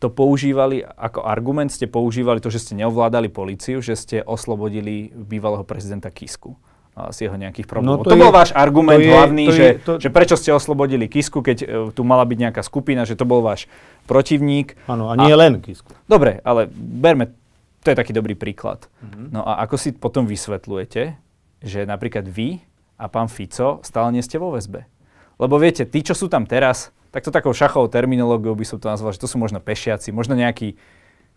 [0.00, 5.68] to používali ako argument, ste používali to, že ste neovládali policiu, že ste oslobodili bývalého
[5.68, 6.56] prezidenta Kisku
[6.92, 8.00] z jeho nejakých problémov.
[8.00, 9.92] No to, to je, bol váš argument to je, hlavný, to že, je, to...
[9.96, 13.40] že prečo ste oslobodili Kisku, keď uh, tu mala byť nejaká skupina, že to bol
[13.40, 13.64] váš
[14.04, 14.76] protivník.
[14.84, 15.88] Áno, a nie a, len Kisku.
[16.04, 17.32] Dobre, ale berme,
[17.80, 18.92] to je taký dobrý príklad.
[19.00, 19.26] Mm-hmm.
[19.32, 21.02] No a ako si potom vysvetľujete,
[21.64, 22.60] že napríklad vy
[23.00, 24.84] a pán Fico stále nie ste vo väzbe?
[25.42, 28.86] Lebo viete, tí, čo sú tam teraz, tak to takou šachovou terminológiou by som to
[28.86, 30.78] nazval, že to sú možno pešiaci, možno nejaký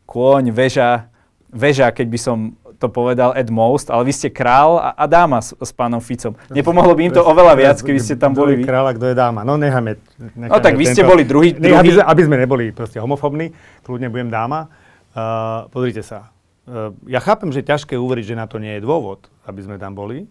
[0.06, 1.10] kôň, väža,
[1.50, 2.38] väža, keď by som
[2.78, 6.36] to povedal at most, ale vy ste král a, a dáma s, s pánom Ficom.
[6.52, 8.64] Nepomohlo by im to oveľa viac, keby ste tam boli vy.
[8.68, 9.42] Kráľ a kto je dáma.
[9.48, 9.98] No necháme.
[10.20, 11.56] necháme no tak vy ste boli druhý.
[11.56, 11.74] druhý.
[11.74, 13.56] aby, aby sme neboli proste homofobní,
[13.88, 14.68] kľudne budem dáma.
[15.16, 16.36] Uh, pozrite sa.
[16.68, 19.80] Uh, ja chápem, že je ťažké uveriť, že na to nie je dôvod, aby sme
[19.80, 20.28] tam boli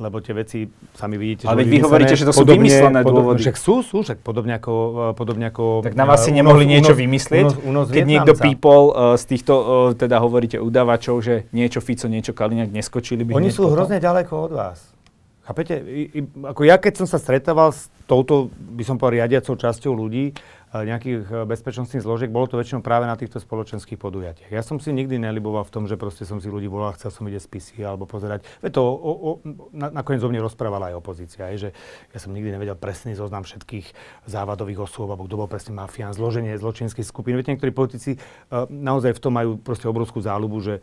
[0.00, 0.64] lebo tie veci
[0.96, 3.44] sami vidíte, Ale vy hovoríte, že to sú podobne, vymyslené dôvody.
[3.44, 4.72] Však sú, sú, však podobne ako...
[4.72, 7.46] Eh, podobne ako tak na vás si nemohli unos, niečo vymyslieť?
[7.60, 12.08] Unos, unos keď niekto pípol uh, z týchto, uh, teda hovoríte udavačov, že niečo Fico,
[12.08, 13.76] niečo Kaliňák, neskočili by Oni sú potom?
[13.76, 14.78] hrozne ďaleko od vás.
[15.44, 15.82] Chápete?
[15.82, 19.92] I, i, ako ja, keď som sa stretával s touto, by som povedal, riadiacou časťou
[19.92, 20.32] ľudí,
[20.70, 24.54] nejakých bezpečnostných zložiek, bolo to väčšinou práve na týchto spoločenských podujatiach.
[24.54, 27.26] Ja som si nikdy neliboval v tom, že proste som si ľudí volal, chcel som
[27.26, 28.46] vidieť spisy alebo pozerať.
[28.62, 29.30] Veď to o, o,
[29.74, 31.70] na, nakoniec o mne rozprávala aj opozícia, je, že
[32.14, 33.90] ja som nikdy nevedel presný zoznam všetkých
[34.30, 37.34] závadových osôb, alebo kto bol presne mafián, zloženie zločinských skupín.
[37.34, 40.74] Viete, niektorí politici uh, naozaj v tom majú proste obrovskú záľubu, že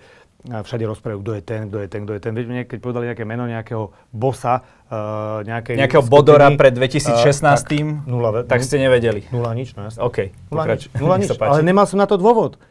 [0.45, 2.32] všade rozprávajú, kto je ten, kto je ten, kto je ten.
[2.38, 7.58] Viete, keď povedali nejaké meno nejakého bossa, uh, nejakej Nejakého skupiny, bodora pred 2016, uh,
[7.58, 7.69] tak,
[8.06, 9.26] nula, tak ste nevedeli.
[9.34, 10.06] Nula nič, no jasne.
[10.06, 12.62] OK, nula nič, nula nič ale nemal som na to dôvod.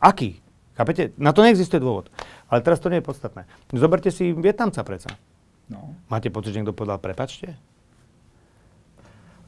[0.00, 0.40] Aký?
[0.78, 1.12] Chápete?
[1.20, 2.08] Na to neexistuje dôvod.
[2.48, 3.44] Ale teraz to nie je podstatné.
[3.74, 5.12] Zoberte si Vietnamca predsa.
[5.68, 5.94] No.
[6.08, 7.54] Máte pocit, že niekto povedal prepačte?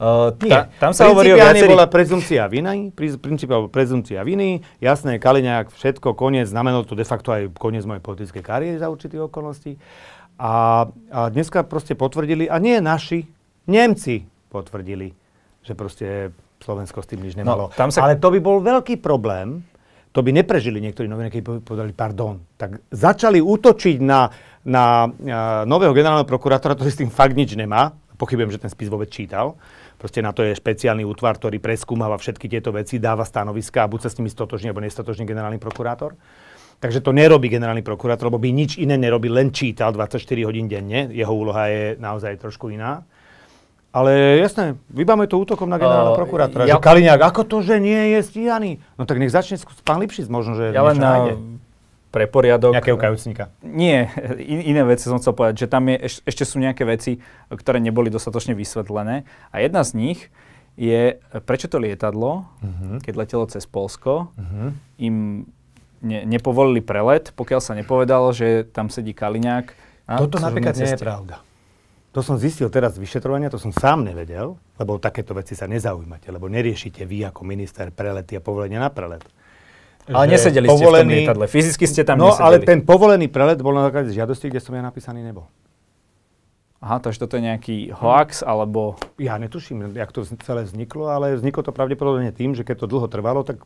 [0.03, 1.79] Uh, tá, tam sa hovorí o viacerých...
[1.79, 7.55] bola prezumcia viny, princípe prezumcia viny, jasné, Kaliňák, všetko, koniec, znamenalo to de facto aj
[7.55, 9.79] koniec mojej politickej kariéry za určitých okolností.
[10.35, 13.23] A, a dneska proste potvrdili, a nie naši,
[13.63, 15.15] Nemci potvrdili,
[15.63, 17.63] že proste Slovensko s tým nič no, nemalo.
[17.71, 18.03] No, tam sa...
[18.03, 19.63] Ale to by bol veľký problém,
[20.11, 22.43] to by neprežili niektorí novinári, keď povedali pardon.
[22.59, 24.27] Tak začali útočiť na,
[24.67, 27.95] na, na nového generálneho prokurátora, ktorý s tým fakt nič nemá.
[28.19, 29.55] Pochybujem, že ten spis vôbec čítal
[29.97, 33.99] Proste na to je špeciálny útvar, ktorý preskúmava všetky tieto veci, dáva stanoviska a buď
[34.05, 36.15] sa s nimi stotožní alebo nestotožní generálny prokurátor.
[36.83, 41.07] Takže to nerobí generálny prokurátor, lebo by nič iné nerobí, len čítal 24 hodín denne.
[41.15, 43.07] Jeho úloha je naozaj trošku iná.
[43.93, 46.65] Ale jasné, vybáme to útokom na generálneho uh, prokurátora.
[46.65, 46.75] Ja...
[46.75, 48.81] Že Kaliňák, ako to, že nie je stíhaný?
[48.97, 51.37] No tak nech začne pán Lipšic, možno, že ja len na,
[52.13, 52.77] pre poriadok.
[52.77, 53.49] Nejakého kajúcnika?
[53.65, 57.17] Nie, in, iné veci som chcel povedať, že tam je, eš, ešte sú nejaké veci,
[57.49, 59.25] ktoré neboli dostatočne vysvetlené.
[59.49, 60.19] A jedna z nich
[60.77, 61.17] je,
[61.49, 63.01] prečo to lietadlo, uh-huh.
[63.01, 64.77] keď letelo cez Polsko, uh-huh.
[65.01, 65.49] im
[66.05, 69.73] ne, nepovolili prelet, pokiaľ sa nepovedalo, že tam sedí Kaliňák.
[70.21, 71.41] Toto napríklad nie je pravda.
[72.13, 76.29] To som zistil teraz z vyšetrovania, to som sám nevedel, lebo takéto veci sa nezaujímate,
[76.29, 79.25] lebo neriešite vy ako minister prelety a povolenia na prelet.
[80.11, 82.43] Ale nesedeli povolený, ste v tom lietadle, fyzicky ste tam no, nesedeli.
[82.43, 85.47] ale ten povolený prelet bol na základe žiadosti, kde som ja napísaný nebol.
[86.83, 88.99] Aha, takže toto je nejaký hoax, alebo...
[89.15, 93.07] Ja netuším, jak to celé vzniklo, ale vzniklo to pravdepodobne tým, že keď to dlho
[93.07, 93.63] trvalo, tak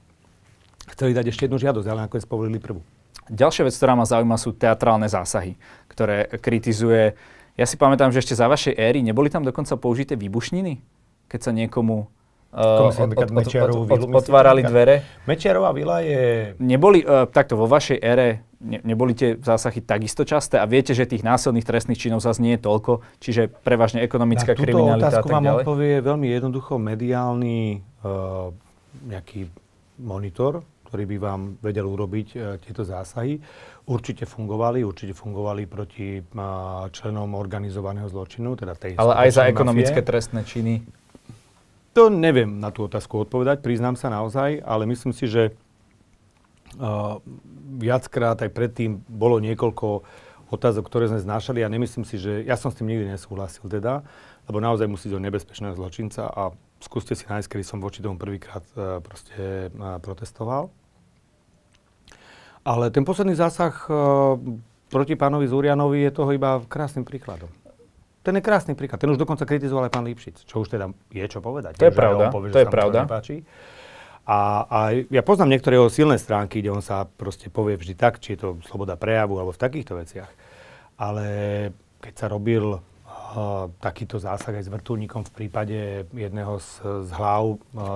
[0.93, 2.86] chceli dať ešte jednu žiadosť, ale nakoniec povolili prvú.
[3.34, 5.58] Ďalšia vec, ktorá ma zaujíma, sú teatrálne zásahy,
[5.89, 7.17] ktoré kritizuje...
[7.58, 10.78] Ja si pamätám, že ešte za vašej éry neboli tam dokonca použité výbušniny,
[11.26, 12.13] keď sa niekomu
[12.48, 15.04] Uh, od, od, od, od, otvárali dvere.
[15.28, 16.56] Mečiarová vila je...
[16.64, 21.04] Neboli, uh, takto vo vašej ére, ne, neboli tie zásahy takisto časté a viete, že
[21.04, 25.28] tých násilných trestných činov zase nie je toľko, čiže prevažne ekonomická Na kriminalita a tak
[25.28, 28.56] vám odpovie veľmi jednoducho mediálny uh,
[29.12, 29.52] nejaký
[30.00, 33.44] monitor, ktorý by vám vedel urobiť uh, tieto zásahy.
[33.92, 40.00] Určite fungovali, určite fungovali proti uh, členom organizovaného zločinu, teda tej Ale aj za ekonomické
[40.00, 40.10] mafie.
[40.16, 40.74] trestné činy
[41.98, 45.50] to neviem na tú otázku odpovedať, priznám sa naozaj, ale myslím si, že
[46.78, 47.18] uh,
[47.82, 50.06] viackrát aj predtým bolo niekoľko
[50.54, 54.06] otázok, ktoré sme znášali a nemyslím si, že ja som s tým nikdy nesúhlasil teda,
[54.46, 58.62] lebo naozaj musí do nebezpečného zločinca a skúste si nájsť, kedy som voči tomu prvýkrát
[58.78, 60.70] uh, proste uh, protestoval.
[62.62, 64.38] Ale ten posledný zásah uh,
[64.94, 67.50] proti pánovi Zúrianovi je toho iba krásnym príkladom.
[68.28, 69.00] Ten je krásny príklad.
[69.00, 71.80] Ten už dokonca kritizoval aj pán Lipšic, čo už teda je čo povedať.
[71.80, 73.08] To je pravda, povie, to je pravda.
[74.28, 78.20] A, a ja poznám niektoré jeho silné stránky, kde on sa proste povie vždy tak,
[78.20, 80.28] či je to sloboda prejavu alebo v takýchto veciach.
[81.00, 81.26] Ale
[82.04, 86.68] keď sa robil uh, takýto zásah aj s vrtulníkom v prípade jedného z,
[87.08, 87.96] z hlav uh,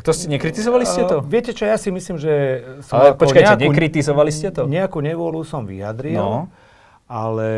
[0.00, 1.20] tak to ste nekritizovali ste to?
[1.20, 2.32] Uh, viete čo, ja si myslím, že
[2.88, 4.64] som Ale počkajte, nejakú, nekritizovali ste to?
[4.64, 6.48] Nejakú nevôľu som vyjadril, no.
[7.04, 7.48] ale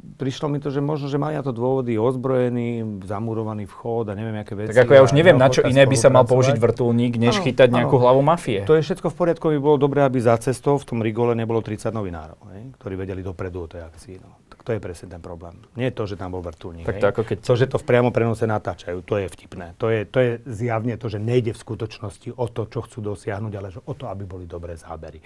[0.00, 4.40] prišlo mi to, že možno, že mali na to dôvody ozbrojený, zamurovaný vchod a neviem,
[4.40, 4.72] aké veci.
[4.72, 7.44] Tak ako ja už neviem, na čo iné by sa mal použiť vrtulník, než ano,
[7.44, 8.02] chytať nejakú ano.
[8.08, 8.64] hlavu mafie.
[8.64, 11.60] To je všetko v poriadku, by bolo dobré, aby za cestou v tom Rigole nebolo
[11.60, 14.16] 30 novinárov, hej, ktorí vedeli dopredu o tej akcii.
[14.20, 14.40] No.
[14.48, 15.56] Tak to je presne ten problém.
[15.76, 16.84] Nie je to, že tam bol vrtulník.
[16.84, 17.36] Tak to ako keď...
[17.44, 19.76] To, že to v priamo prenose natáčajú, to je vtipné.
[19.80, 23.52] To je, to je zjavne to, že nejde v skutočnosti o to, čo chcú dosiahnuť,
[23.56, 25.20] ale o to, aby boli dobré zábery.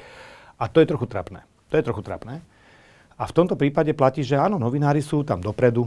[0.54, 1.42] A to je trochu trapné.
[1.72, 2.46] To je trochu trapné.
[3.18, 5.86] A v tomto prípade platí, že áno, novinári sú tam dopredu,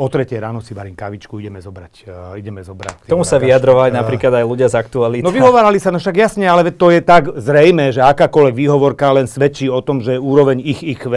[0.00, 1.94] o tretie ráno si varím kavičku, ideme zobrať.
[2.08, 5.20] Uh, ideme zobrať Tomu sa vyjadrovali uh, napríklad aj ľudia z aktuality.
[5.20, 9.28] No vyhovárali sa, no však jasne, ale to je tak zrejme, že akákoľvek výhovorka len
[9.28, 11.12] svedčí o tom, že úroveň ich IQ,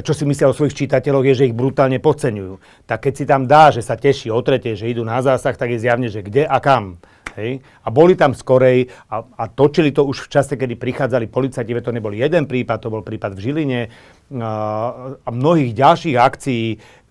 [0.00, 2.88] čo si myslia o svojich čitateľoch, je, že ich brutálne podceňujú.
[2.88, 5.76] Tak keď si tam dá, že sa teší o tretie, že idú na zásah, tak
[5.76, 6.96] je zjavne, že kde a kam.
[7.36, 7.62] Hej?
[7.84, 11.94] A boli tam skorej a, a točili to už v čase, kedy prichádzali policajti, to
[11.94, 13.80] nebol jeden prípad, to bol prípad v Žiline
[14.40, 14.52] a,
[15.22, 16.64] a mnohých ďalších akcií,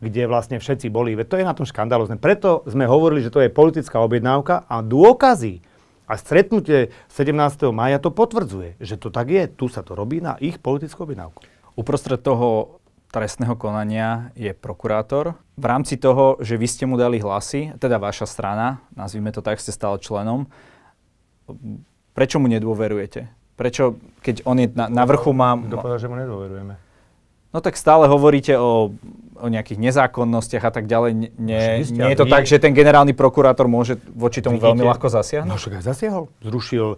[0.04, 1.16] kde vlastne všetci boli.
[1.16, 2.20] Veď to je na tom škandalozne.
[2.20, 5.64] Preto sme hovorili, že to je politická objednávka a dôkazy
[6.04, 7.72] a stretnutie 17.
[7.72, 9.48] maja to potvrdzuje, že to tak je.
[9.48, 11.40] Tu sa to robí na ich politickú objednávku.
[11.80, 12.80] Uprostred toho
[13.14, 15.38] trestného konania je prokurátor.
[15.54, 19.62] V rámci toho, že vy ste mu dali hlasy, teda vaša strana, nazvime to tak,
[19.62, 20.50] ste stále členom,
[22.18, 23.30] prečo mu nedôverujete?
[23.54, 25.54] Prečo, keď on je na, na vrchu, má...
[25.54, 26.74] Kto povedal, že mu nedôverujeme?
[27.54, 28.98] No tak stále hovoríte o,
[29.38, 31.36] o nejakých nezákonnostiach a tak ďalej.
[31.38, 32.34] Nie, nie je to nie.
[32.34, 35.50] tak, že ten generálny prokurátor môže voči tomu Vidíte, veľmi ľahko zasiahnuť?
[35.50, 36.24] No však aj zasiahol.
[36.42, 36.98] Zrušil uh,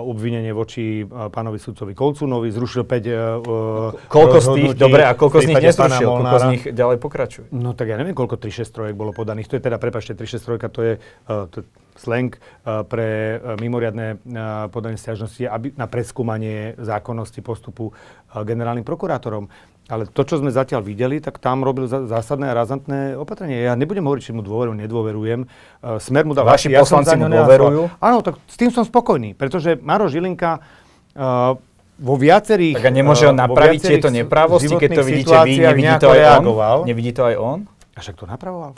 [0.00, 5.38] obvinenie voči uh, pánovi sudcovi Kolcunovi, zrušil 5 uh, Koľko z tých, dobre, a koľko
[5.44, 6.08] z nich nezrušil?
[6.08, 7.46] Koľko z nich ďalej pokračuje?
[7.52, 9.48] No tak ja neviem, koľko 3 trojek bolo podaných.
[9.52, 10.92] To je teda, prepašte, 3 trojka, to je,
[11.28, 11.66] uh, to,
[11.98, 17.90] slang uh, pre uh, mimoriadne uh, podanie stiažnosti aby, na preskúmanie zákonnosti postupu
[18.28, 19.50] generálnym prokurátorom.
[19.88, 23.64] Ale to, čo sme zatiaľ videli, tak tam robil zásadné a razantné opatrenie.
[23.64, 25.40] Ja nebudem hovoriť, či mu dôverujem, nedôverujem.
[25.80, 27.96] Uh, Smer mu dal Vaši ja poslanci mu dôverujú?
[27.96, 31.56] Áno, tak s tým som spokojný, pretože Maro Žilinka uh,
[31.96, 32.76] vo viacerých...
[32.76, 36.76] Tak a nemôže on napraviť tieto nepravosti, keď to vidíte vy, nevidí to aj reagoval.
[36.80, 36.86] on?
[36.86, 37.58] Nevidí to aj on?
[37.96, 38.76] A však to napravoval.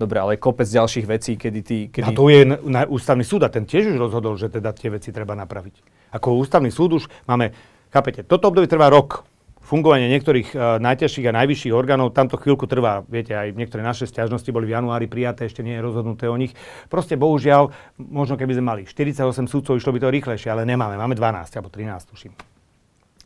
[0.00, 1.76] Dobre, ale kopec ďalších vecí, kedy ty...
[1.92, 2.08] Kedy...
[2.08, 4.88] A to je na, na ústavný súd a ten tiež už rozhodol, že teda tie
[4.88, 5.84] veci treba napraviť.
[6.16, 7.52] Ako ústavný súd už máme,
[7.92, 9.28] chápete, toto obdobie trvá rok
[9.70, 14.50] fungovanie niektorých uh, najťažších a najvyšších orgánov, tamto chvíľku trvá, viete, aj niektoré naše stiažnosti
[14.50, 16.50] boli v januári prijaté, ešte nie je rozhodnuté o nich.
[16.90, 17.70] Proste bohužiaľ,
[18.02, 21.70] možno keby sme mali 48 súdcov, išlo by to rýchlejšie, ale nemáme, máme 12 alebo
[21.70, 22.34] 13, tuším.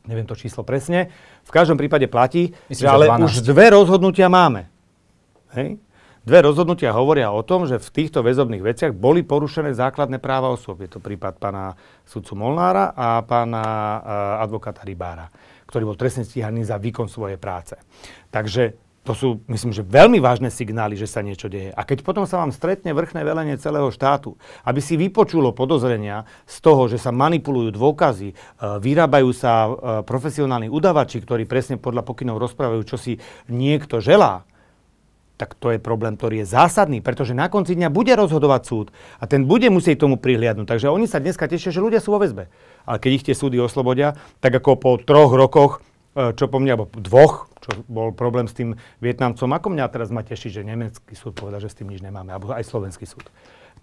[0.04, 1.08] Neviem to číslo presne.
[1.48, 3.24] V každom prípade platí, Myslím, že ale 12.
[3.24, 4.68] už dve rozhodnutia máme.
[5.56, 5.80] Hej?
[6.24, 10.84] Dve rozhodnutia hovoria o tom, že v týchto väzobných veciach boli porušené základné práva osôb.
[10.84, 15.28] Je to prípad pána sudcu Molnára a pána uh, advokáta Rybára
[15.66, 17.78] ktorý bol trestne stíhaný za výkon svojej práce.
[18.30, 21.76] Takže to sú, myslím, že veľmi vážne signály, že sa niečo deje.
[21.76, 26.56] A keď potom sa vám stretne vrchné velenie celého štátu, aby si vypočulo podozrenia z
[26.64, 28.34] toho, že sa manipulujú dôkazy, e,
[28.80, 29.70] vyrábajú sa e,
[30.08, 33.20] profesionálni udavači, ktorí presne podľa pokynov rozprávajú, čo si
[33.52, 34.48] niekto želá,
[35.34, 38.86] tak to je problém, ktorý je zásadný, pretože na konci dňa bude rozhodovať súd
[39.18, 40.70] a ten bude musieť tomu prihliadnúť.
[40.70, 42.46] Takže oni sa dneska tešia, že ľudia sú vo väzbe.
[42.86, 45.82] Ale keď ich tie súdy oslobodia, tak ako po troch rokoch,
[46.14, 50.14] e, čo po mňa, alebo dvoch, čo bol problém s tým Vietnamcom, ako mňa teraz
[50.14, 53.26] ma teší, že nemecký súd povedal, že s tým nič nemáme, alebo aj slovenský súd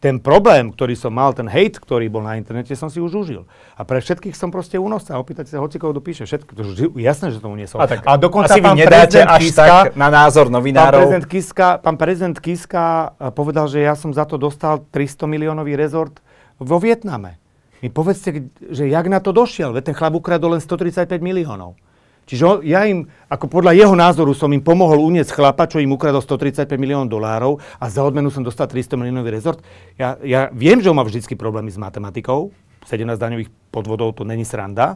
[0.01, 3.45] ten problém, ktorý som mal, ten hate, ktorý bol na internete, som si už užil.
[3.77, 5.13] A pre všetkých som proste únosca.
[5.21, 6.25] Opýtate sa, hoci koho dopíše.
[6.25, 7.77] Všetko, to jasné, že tomu nie som.
[7.77, 10.89] A, tak, a dokonca asi vy nedáte až Kiska, tak na názor novinárov.
[10.89, 12.83] Pán prezident, Kiska, pán prezident Kiska
[13.13, 16.17] eh, povedal, že ja som za to dostal 300 miliónový rezort
[16.57, 17.37] vo Vietname.
[17.85, 21.77] Mi povedzte, že jak na to došiel, veď ten chlap ukradol len 135 miliónov.
[22.31, 26.23] Čiže ja im, ako podľa jeho názoru som im pomohol uniesť chlapa, čo im ukradol
[26.23, 29.59] 135 miliónov dolárov a za odmenu som dostal 300 miliónový rezort.
[29.99, 32.55] Ja, ja viem, že on má vždycky problémy s matematikou,
[32.87, 34.95] 17 daňových podvodov to není sranda,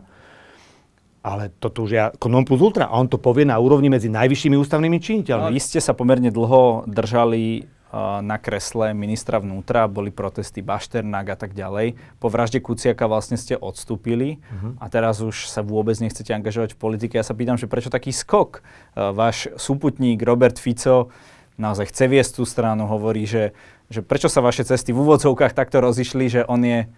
[1.25, 2.87] ale toto už je ako non plus ultra.
[2.87, 5.51] A on to povie na úrovni medzi najvyššími ústavnými činiteľmi.
[5.51, 11.37] No, vy ste sa pomerne dlho držali na kresle ministra vnútra, boli protesty Bašternák a
[11.39, 11.95] tak ďalej.
[12.19, 14.75] Po vražde Kuciaka vlastne ste odstúpili uh-huh.
[14.83, 17.15] a teraz už sa vôbec nechcete angažovať v politike.
[17.15, 18.65] Ja sa pýtam, že prečo taký skok?
[18.95, 21.07] Váš súputník Robert Fico
[21.55, 23.55] naozaj chce viesť tú stranu, hovorí, že,
[23.87, 26.91] že prečo sa vaše cesty v úvodzovkách takto rozišli, že on je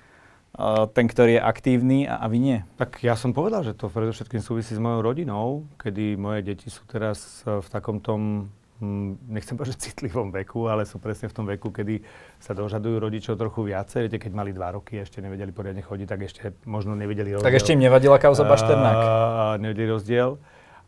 [0.98, 2.58] ten, ktorý je aktívny a, a vy nie?
[2.82, 6.82] Tak ja som povedal, že to predovšetkým súvisí s mojou rodinou, kedy moje deti sú
[6.90, 8.50] teraz v takom tom
[9.28, 12.02] nechcem povedať citlivom veku, ale sú presne v tom veku, kedy
[12.38, 14.06] sa dožadujú rodičov trochu viacej.
[14.06, 17.48] Viete, keď mali dva roky, ešte nevedeli poriadne chodiť, tak ešte možno nevedeli rozdiel.
[17.48, 18.98] Tak ešte im nevadila kauza Bašternák.
[19.62, 20.38] nevedeli rozdiel.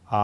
[0.10, 0.22] A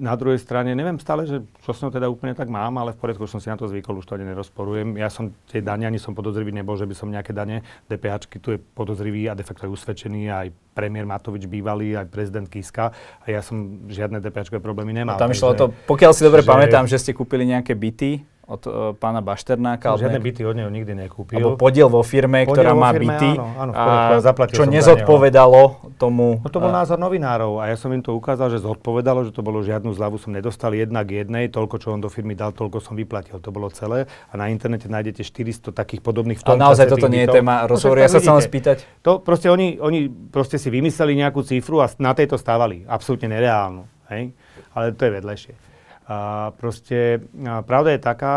[0.00, 3.28] na druhej strane, neviem stále, že čo som teda úplne tak mám, ale v poriadku
[3.28, 4.96] som si na to zvykol, už to ani nerozporujem.
[4.96, 8.56] Ja som tie dane, ani som podozrivý nebol, že by som nejaké dane, DPH tu
[8.56, 13.26] je podozrivý a de facto je usvedčený aj premiér Matovič bývalý, aj prezident Kiska a
[13.28, 15.14] ja som žiadne DPH problémy nemal.
[15.14, 16.48] A tam išlo o to, pokiaľ si dobre že...
[16.48, 19.94] pamätám, že ste kúpili nejaké byty, od uh, pána Bašternáka.
[19.94, 20.26] Žiadne nejak...
[20.26, 21.38] byty od neho nikdy nekúpil.
[21.38, 23.30] Alebo podiel vo firme, podiel ktorá vo má firme, byty.
[23.38, 26.42] Áno, áno, a čo nezodpovedalo tomu...
[26.42, 29.46] No to bol názor novinárov a ja som im to ukázal, že zodpovedalo, že to
[29.46, 32.98] bolo žiadnu zľavu som nedostal jednak jednej, toľko, čo on do firmy dal, toľko som
[32.98, 33.38] vyplatil.
[33.38, 37.06] To bolo celé a na internete nájdete 400 takých podobných v tom A naozaj toto
[37.06, 38.82] nie je téma no rozhovoru, ja sa chcem spýtať.
[39.06, 42.82] To proste oni, oni proste si vymysleli nejakú cifru a na tejto stávali.
[42.90, 43.86] Absolútne nereálnu.
[44.10, 44.34] Hej?
[44.74, 45.69] Ale to je vedlejšie.
[46.10, 48.36] A proste a pravda je taká,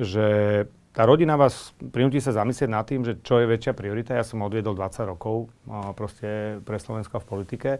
[0.00, 0.26] že
[0.96, 4.16] tá rodina vás prinúti sa zamyslieť nad tým, že čo je väčšia priorita.
[4.16, 7.70] Ja som odviedol 20 rokov a proste pre Slovensko v politike.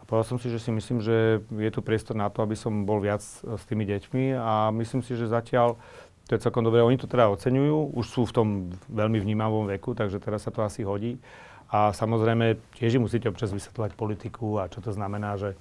[0.00, 2.88] A povedal som si, že si myslím, že je tu priestor na to, aby som
[2.88, 5.76] bol viac s tými deťmi a myslím si, že zatiaľ
[6.24, 6.80] to je celkom dobré.
[6.80, 8.48] Oni to teda oceňujú, už sú v tom
[8.88, 11.20] veľmi vnímavom veku, takže teraz sa to asi hodí.
[11.70, 15.54] A samozrejme, tiež musíte občas vysvetľovať politiku a čo to znamená, že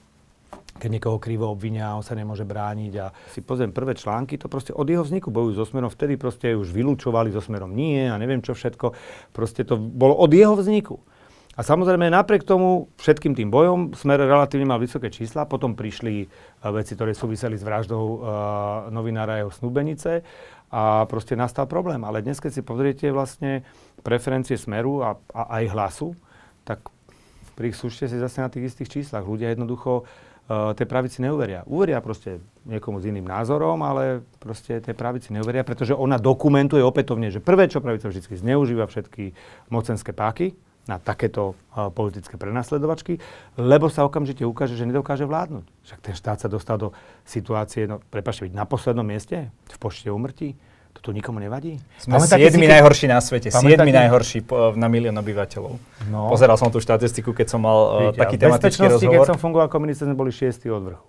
[0.79, 4.71] keď niekoho krivo obvinia, on sa nemôže brániť a si pozriem prvé články, to proste
[4.71, 8.39] od jeho vzniku bojujú so Smerom, vtedy proste už vylúčovali so Smerom nie a neviem
[8.39, 8.95] čo všetko,
[9.35, 11.03] proste to bolo od jeho vzniku.
[11.59, 16.71] A samozrejme napriek tomu všetkým tým bojom Smer relatívne mal vysoké čísla, potom prišli uh,
[16.71, 18.17] veci, ktoré súviseli s vraždou uh,
[18.87, 20.23] novinára a jeho snúbenice
[20.71, 21.99] a proste nastal problém.
[22.07, 23.67] Ale dnes, keď si pozriete vlastne
[24.07, 26.15] preferencie Smeru a, a aj hlasu,
[26.63, 26.79] tak
[27.59, 29.27] príslušte si zase na tých istých číslach.
[29.27, 31.61] Ľudia jednoducho uh, tej pravici neuveria.
[31.69, 37.29] Uveria proste niekomu s iným názorom, ale proste tej pravici neuveria, pretože ona dokumentuje opätovne,
[37.29, 39.37] že prvé, čo pravica vždy zneužíva všetky
[39.69, 40.57] mocenské páky,
[40.89, 43.21] na takéto uh, politické prenasledovačky,
[43.61, 45.69] lebo sa okamžite ukáže, že nedokáže vládnuť.
[45.85, 46.89] Však ten štát sa dostal do
[47.29, 50.57] situácie, no prepašte, byť na poslednom mieste, v počte umrtí.
[50.97, 51.77] To tu nikomu nevadí?
[52.01, 53.53] Sme siedmi si, najhorší na svete.
[53.53, 55.73] Siedmi najhorší po, na milión obyvateľov.
[56.09, 56.27] No.
[56.27, 59.23] Pozeral som tú štatistiku, keď som mal uh, taký tematický rozhovor.
[59.23, 61.07] keď som fungoval ako minister, sme boli šiestí od vrchu.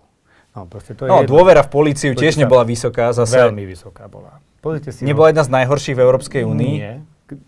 [0.50, 3.14] No, to je no dôvera v políciu tiež nebola vysoká.
[3.14, 3.38] Zase.
[3.38, 4.42] Veľmi vysoká bola.
[4.58, 5.06] Pozrite si.
[5.06, 5.38] Nebola no.
[5.38, 6.74] jedna z najhorších v Európskej únii?
[6.76, 6.94] Nie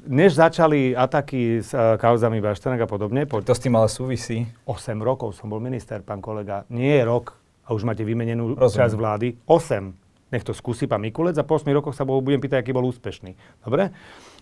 [0.07, 3.27] než začali ataky s uh, kauzami Baštenek a podobne.
[3.27, 3.43] Po...
[3.43, 4.47] To s tým ale súvisí.
[4.67, 6.63] 8 rokov som bol minister, pán kolega.
[6.71, 7.35] Nie je rok
[7.67, 8.79] a už máte vymenenú Rozumiem.
[8.79, 9.29] časť vlády.
[9.47, 9.91] 8.
[10.33, 13.37] Nech to skúsi pán Mikulec a po 8 rokoch sa budem pýtať, aký bol úspešný.
[13.61, 13.93] Dobre?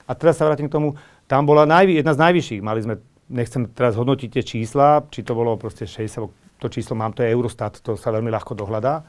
[0.07, 0.95] A teraz sa vrátim k tomu.
[1.26, 2.62] Tam bola najvi- jedna z najvyšších.
[2.62, 2.95] Mali sme,
[3.26, 6.30] nechcem teraz hodnotiť tie čísla, či to bolo proste 60,
[6.62, 9.03] to číslo mám, to je Eurostat, to sa veľmi ľahko dohľadá.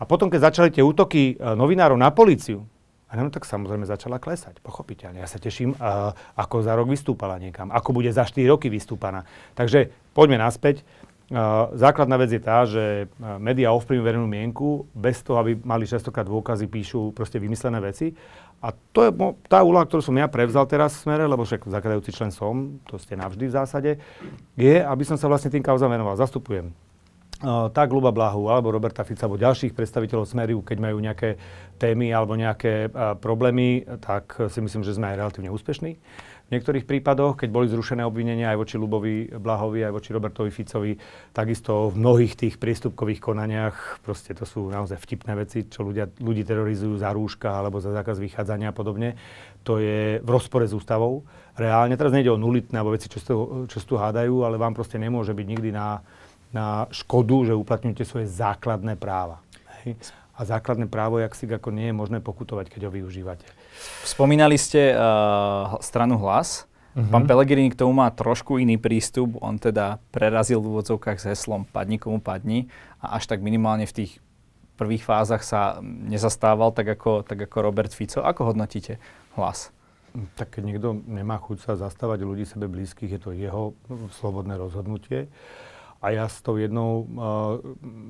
[0.00, 2.64] A potom, keď začali tie útoky uh, novinárov na políciu,
[3.10, 5.18] a no tak samozrejme začala klesať, pochopiteľne.
[5.18, 9.26] Ja sa teším, uh, ako za rok vystúpala niekam, ako bude za 4 roky vystúpaná.
[9.58, 10.86] Takže poďme naspäť.
[11.78, 13.06] Základná vec je tá, že
[13.38, 18.10] médiá ovplyvňujú verejnú mienku, bez toho, aby mali častokrát dôkazy, píšu proste vymyslené veci.
[18.58, 19.10] A to je
[19.46, 22.98] tá úloha, ktorú som ja prevzal teraz v smere, lebo však zakladajúci člen som, to
[22.98, 23.90] ste navždy v zásade,
[24.58, 26.18] je, aby som sa vlastne tým kauzám venoval.
[26.18, 26.74] Zastupujem
[27.72, 31.40] tak Luba Blahu alebo Roberta Fica alebo ďalších predstaviteľov Smeru, keď majú nejaké
[31.80, 35.96] témy alebo nejaké problémy, tak si myslím, že sme aj relatívne úspešní.
[36.50, 40.98] V niektorých prípadoch, keď boli zrušené obvinenia aj voči Lubovi Blahovi, aj voči Robertovi Ficovi,
[41.30, 46.42] takisto v mnohých tých priestupkových konaniach, proste to sú naozaj vtipné veci, čo ľudia, ľudí
[46.42, 49.14] terorizujú za rúška alebo za zákaz vychádzania a podobne.
[49.62, 51.22] To je v rozpore s ústavou.
[51.54, 53.22] Reálne, teraz nejde o nulitné alebo veci, čo,
[53.70, 56.02] čo tu hádajú, ale vám proste nemôže byť nikdy na,
[56.50, 59.38] na škodu, že uplatňujete svoje základné práva.
[59.86, 60.02] Hej?
[60.40, 63.44] A základné právo, jak si ako nie je možné pokutovať, keď ho využívate.
[64.08, 66.64] Spomínali ste uh, stranu Hlas.
[66.96, 67.04] Uh-huh.
[67.12, 69.36] Pán Pelegrini k tomu má trošku iný prístup.
[69.44, 72.72] On teda prerazil v úvodzovkách s heslom padni komu padni
[73.04, 74.16] a až tak minimálne v tých
[74.80, 78.24] prvých fázach sa nezastával tak ako, tak ako Robert Fico.
[78.24, 78.96] Ako hodnotíte
[79.36, 79.76] hlas?
[80.40, 83.76] Tak keď niekto nemá chuť sa zastávať ľudí sebe blízkych, je to jeho
[84.16, 85.28] slobodné rozhodnutie.
[85.28, 85.69] Uh,
[86.00, 87.60] a ja s tou jednou uh,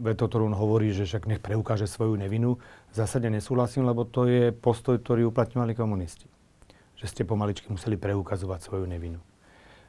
[0.07, 4.30] vetou, ktorú on hovorí, že však nech preukáže svoju nevinu, v zásade nesúhlasím, lebo to
[4.30, 6.30] je postoj, ktorý uplatňovali komunisti.
[6.95, 9.18] Že ste pomaličky museli preukazovať svoju nevinu.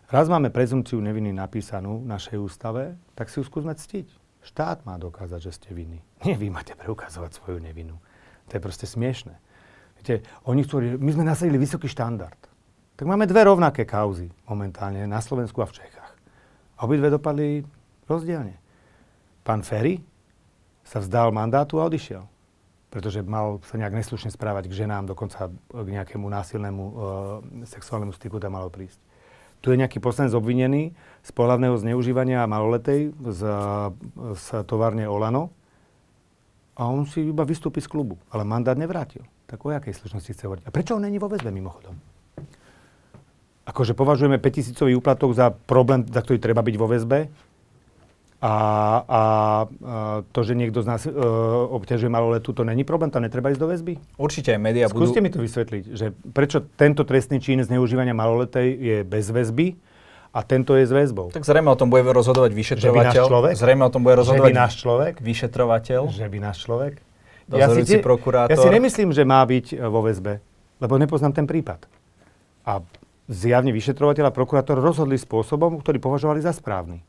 [0.09, 4.09] Raz máme prezumciu neviny napísanú v našej ústave, tak si ju skúsme ctiť.
[4.41, 6.01] Štát má dokázať, že ste vinní.
[6.25, 8.01] Nie vy máte preukazovať svoju nevinu.
[8.49, 9.37] To je proste smiešne.
[10.01, 12.35] Viete, oni chcú, my sme nasadili vysoký štandard.
[12.97, 16.13] Tak máme dve rovnaké kauzy momentálne na Slovensku a v Čechách.
[16.75, 17.61] A obidve dopadli
[18.11, 18.59] Rozdielne.
[19.47, 20.03] Pán Ferry
[20.83, 22.27] sa vzdal mandátu a odišiel.
[22.91, 26.93] Pretože mal sa nejak neslušne správať k ženám, dokonca k nejakému násilnému e,
[27.63, 28.99] sexuálnemu styku tam malo prísť.
[29.63, 30.91] Tu je nejaký poslanec obvinený
[31.23, 33.41] z pohľavného zneužívania maloletej z,
[34.35, 35.53] z továrne Olano
[36.75, 39.21] a on si iba vystúpi z klubu, ale mandát nevrátil.
[39.45, 40.63] Tak o jakej slušnosti chce hovoriť?
[40.65, 41.93] A prečo on není vo väzbe mimochodom?
[43.69, 47.29] Akože považujeme 5000 úplatok za problém, za ktorý treba byť vo väzbe?
[48.41, 48.53] A,
[49.05, 49.21] a,
[50.33, 51.13] to, že niekto z nás e,
[51.77, 53.13] obťažuje maloletu, to není problém?
[53.13, 53.93] To netreba ísť do väzby?
[54.17, 55.05] Určite aj médiá budú...
[55.05, 59.77] Skúste mi to vysvetliť, že prečo tento trestný čin zneužívania maloletej je bez väzby
[60.33, 61.29] a tento je s väzbou.
[61.29, 62.89] Tak zrejme o tom bude rozhodovať vyšetrovateľ.
[62.89, 63.53] Že by náš človek?
[63.61, 65.13] Zrejme o tom bude rozhodovať že by náš človek?
[65.21, 66.01] vyšetrovateľ.
[66.09, 66.93] Že by náš človek?
[67.51, 68.49] Ja si, prokurátor.
[68.49, 70.39] Ja si nemyslím, že má byť e, vo väzbe,
[70.81, 71.83] lebo nepoznám ten prípad.
[72.65, 72.79] A
[73.27, 77.03] zjavne vyšetrovateľ a prokurátor rozhodli spôsobom, ktorý považovali za správny.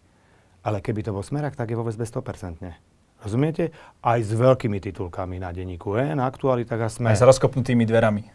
[0.63, 2.93] Ale keby to bol smerak, tak je vo väzbe 100%.
[3.23, 3.71] Rozumiete?
[4.03, 7.07] Aj s veľkými titulkami na denníku E, na aktualitách a sme.
[7.11, 8.27] Aj s rozkopnutými dverami.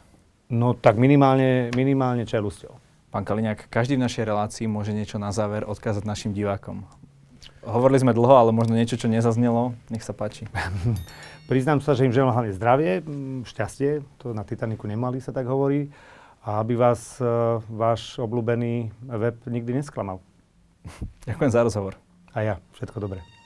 [0.47, 2.71] No tak minimálne, minimálne čelusťou.
[3.11, 6.87] Pán Kaliňák, každý v našej relácii môže niečo na záver odkázať našim divákom.
[7.67, 9.75] Hovorili sme dlho, ale možno niečo, čo nezaznelo.
[9.91, 10.47] Nech sa páči.
[11.51, 13.03] Priznám sa, že im želám hlavne zdravie,
[13.43, 15.91] šťastie, to na Titaniku nemali, sa tak hovorí,
[16.43, 20.23] a aby vás uh, váš obľúbený web nikdy nesklamal.
[21.27, 22.06] Ďakujem za rozhovor.
[22.37, 23.36] A ja, všetko dobré.